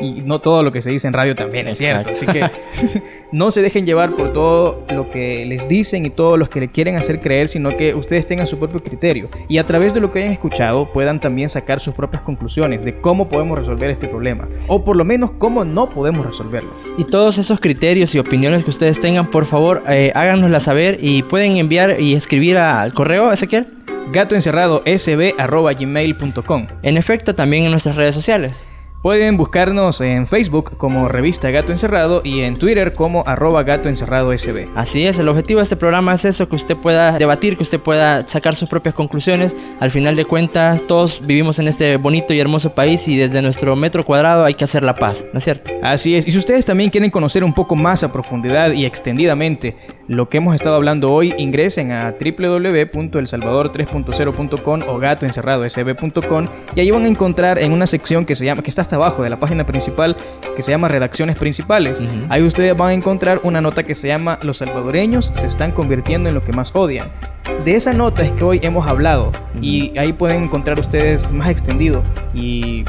Y 0.00 0.22
no 0.22 0.40
todo 0.40 0.62
lo 0.62 0.72
que 0.72 0.82
se 0.82 0.90
dice 0.90 1.06
en 1.06 1.12
radio 1.12 1.34
también 1.34 1.68
es 1.68 1.78
cierto. 1.78 2.10
Así 2.10 2.26
que 2.26 2.44
no 3.32 3.50
se 3.50 3.62
dejen 3.62 3.86
llevar 3.86 4.12
por 4.12 4.32
todo 4.32 4.84
lo 4.92 5.10
que 5.10 5.44
les 5.46 5.68
dicen 5.68 6.06
y 6.06 6.10
todo 6.10 6.36
lo 6.36 6.48
que 6.48 6.60
le 6.60 6.68
quieren 6.68 6.96
hacer 6.96 7.20
creer, 7.20 7.48
sino 7.48 7.76
que 7.76 7.94
ustedes 7.94 8.26
tengan 8.26 8.46
su 8.46 8.58
propio 8.58 8.82
criterio. 8.82 9.28
Y 9.48 9.58
a 9.58 9.64
través 9.64 9.94
de 9.94 10.00
lo 10.00 10.12
que 10.12 10.20
hayan 10.20 10.32
escuchado 10.32 10.92
puedan 10.92 11.20
también 11.20 11.48
sacar 11.48 11.80
sus 11.80 11.94
propias 11.94 12.22
conclusiones 12.22 12.84
de 12.84 13.00
cómo 13.00 13.28
podemos 13.28 13.58
resolver 13.58 13.90
este 13.90 14.08
problema. 14.08 14.48
O 14.66 14.84
por 14.84 14.96
lo 14.96 15.04
menos 15.04 15.30
cómo 15.38 15.64
no 15.64 15.88
podemos 15.88 16.26
resolverlo. 16.26 16.70
Y 16.98 17.04
todos 17.04 17.38
esos 17.38 17.60
criterios 17.60 18.14
y 18.14 18.18
opiniones 18.18 18.64
que 18.64 18.70
ustedes 18.70 19.00
tengan, 19.00 19.30
por 19.30 19.46
favor, 19.46 19.82
eh, 19.88 20.12
háganosla 20.14 20.60
saber 20.60 20.98
y 21.00 21.22
pueden 21.22 21.56
enviar 21.56 21.98
y 22.00 22.14
escribir 22.14 22.58
al 22.58 22.92
correo, 22.92 23.32
Ezequiel. 23.32 23.66
gatoencerradosb.gmail.com 24.12 26.66
En 26.82 26.96
efecto, 26.96 27.34
también 27.34 27.64
en 27.64 27.70
nuestras 27.70 27.96
redes 27.96 28.14
sociales. 28.14 28.68
Pueden 29.02 29.36
buscarnos 29.36 30.00
en 30.00 30.28
Facebook 30.28 30.76
como 30.78 31.08
Revista 31.08 31.50
Gato 31.50 31.72
Encerrado 31.72 32.20
y 32.22 32.42
en 32.42 32.54
Twitter 32.54 32.94
como 32.94 33.24
arroba 33.26 33.64
Gato 33.64 33.88
Encerrado 33.88 34.32
SB. 34.32 34.68
Así 34.76 35.08
es, 35.08 35.18
el 35.18 35.28
objetivo 35.28 35.58
de 35.58 35.64
este 35.64 35.74
programa 35.74 36.14
es 36.14 36.24
eso, 36.24 36.48
que 36.48 36.54
usted 36.54 36.76
pueda 36.76 37.18
debatir, 37.18 37.56
que 37.56 37.64
usted 37.64 37.80
pueda 37.80 38.28
sacar 38.28 38.54
sus 38.54 38.68
propias 38.68 38.94
conclusiones. 38.94 39.56
Al 39.80 39.90
final 39.90 40.14
de 40.14 40.24
cuentas, 40.24 40.82
todos 40.86 41.20
vivimos 41.26 41.58
en 41.58 41.66
este 41.66 41.96
bonito 41.96 42.32
y 42.32 42.38
hermoso 42.38 42.76
país 42.76 43.08
y 43.08 43.16
desde 43.16 43.42
nuestro 43.42 43.74
metro 43.74 44.04
cuadrado 44.04 44.44
hay 44.44 44.54
que 44.54 44.62
hacer 44.62 44.84
la 44.84 44.94
paz, 44.94 45.26
¿no 45.32 45.38
es 45.38 45.44
cierto? 45.44 45.72
Así 45.82 46.14
es, 46.14 46.24
y 46.24 46.30
si 46.30 46.38
ustedes 46.38 46.64
también 46.64 46.90
quieren 46.90 47.10
conocer 47.10 47.42
un 47.42 47.54
poco 47.54 47.74
más 47.74 48.04
a 48.04 48.12
profundidad 48.12 48.70
y 48.70 48.86
extendidamente 48.86 49.74
lo 50.06 50.28
que 50.28 50.36
hemos 50.36 50.54
estado 50.54 50.76
hablando 50.76 51.12
hoy, 51.12 51.34
ingresen 51.38 51.90
a 51.90 52.12
www.elsalvador3.0.com 52.12 54.80
o 54.88 54.98
gatoencerradosb.com 54.98 56.46
y 56.76 56.80
ahí 56.80 56.90
van 56.90 57.04
a 57.04 57.08
encontrar 57.08 57.58
en 57.58 57.72
una 57.72 57.86
sección 57.86 58.24
que 58.24 58.36
se 58.36 58.44
llama, 58.44 58.62
que 58.62 58.70
está 58.70 58.82
hasta 58.92 58.96
abajo 58.96 59.22
de 59.22 59.30
la 59.30 59.38
página 59.38 59.64
principal, 59.64 60.16
que 60.54 60.60
se 60.62 60.70
llama 60.70 60.88
Redacciones 60.88 61.38
Principales. 61.38 61.98
Ahí 62.28 62.42
ustedes 62.42 62.76
van 62.76 62.90
a 62.90 62.92
encontrar 62.92 63.40
una 63.42 63.62
nota 63.62 63.84
que 63.84 63.94
se 63.94 64.08
llama 64.08 64.38
Los 64.42 64.58
salvadoreños 64.58 65.32
se 65.34 65.46
están 65.46 65.72
convirtiendo 65.72 66.28
en 66.28 66.34
lo 66.34 66.44
que 66.44 66.52
más 66.52 66.72
odian. 66.74 67.10
De 67.64 67.74
esa 67.74 67.92
nota 67.92 68.24
es 68.24 68.32
que 68.32 68.44
hoy 68.44 68.60
hemos 68.62 68.88
hablado 68.88 69.30
y 69.60 69.96
ahí 69.96 70.12
pueden 70.12 70.44
encontrar 70.44 70.80
ustedes 70.80 71.30
más 71.30 71.48
extendido 71.48 72.02
y 72.34 72.84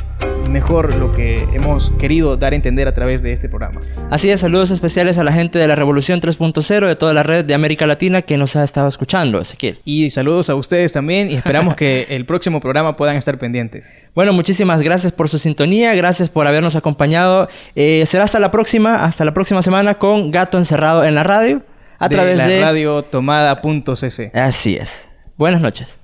mejor 0.50 0.96
lo 0.96 1.12
que 1.12 1.48
hemos 1.54 1.92
querido 2.00 2.38
dar 2.38 2.54
a 2.54 2.56
entender 2.56 2.88
a 2.88 2.94
través 2.94 3.22
de 3.22 3.34
este 3.34 3.50
programa. 3.50 3.82
Así 4.10 4.30
es, 4.30 4.40
saludos 4.40 4.72
especiales 4.72 5.18
a 5.18 5.24
la 5.24 5.34
gente 5.34 5.60
de 5.60 5.68
la 5.68 5.76
Revolución 5.76 6.22
3.0 6.22 6.88
de 6.88 6.96
toda 6.96 7.14
la 7.14 7.24
red 7.24 7.46
de 7.46 7.54
América 7.54 7.88
Latina 7.88 8.22
que 8.22 8.38
nos 8.38 8.56
ha 8.56 8.64
estado 8.64 8.88
escuchando, 8.88 9.40
Ezequiel. 9.42 9.80
Y 9.86 10.10
saludos 10.10 10.50
a 10.50 10.56
ustedes 10.56 10.94
también 10.94 11.30
y 11.30 11.36
esperamos 11.36 11.76
que 11.76 12.04
el 12.10 12.26
próximo 12.26 12.62
programa 12.62 12.96
puedan 12.96 13.18
estar 13.18 13.38
pendientes. 13.38 13.92
Bueno, 14.16 14.34
muchísimas 14.34 14.82
gracias 14.82 15.12
por 15.12 15.30
su 15.30 15.40
sintonía, 15.40 15.96
gracias 15.96 16.30
por 16.30 16.48
habernos 16.48 16.76
acompañado. 16.76 17.50
Eh, 17.76 18.04
será 18.06 18.26
hasta 18.26 18.40
la 18.40 18.52
próxima, 18.52 19.06
hasta 19.06 19.26
la 19.26 19.34
próxima 19.34 19.62
semana 19.62 19.96
con 19.96 20.32
Gato 20.32 20.58
Encerrado 20.58 21.04
en 21.04 21.16
la 21.16 21.24
radio 21.24 21.62
a 22.04 22.10
de 22.10 22.16
través 22.16 22.38
la 22.38 22.48
de 22.48 22.62
radio 22.62 23.04
tomada.cc. 23.04 24.32
Así 24.34 24.76
es. 24.76 25.10
Buenas 25.38 25.62
noches. 25.62 26.00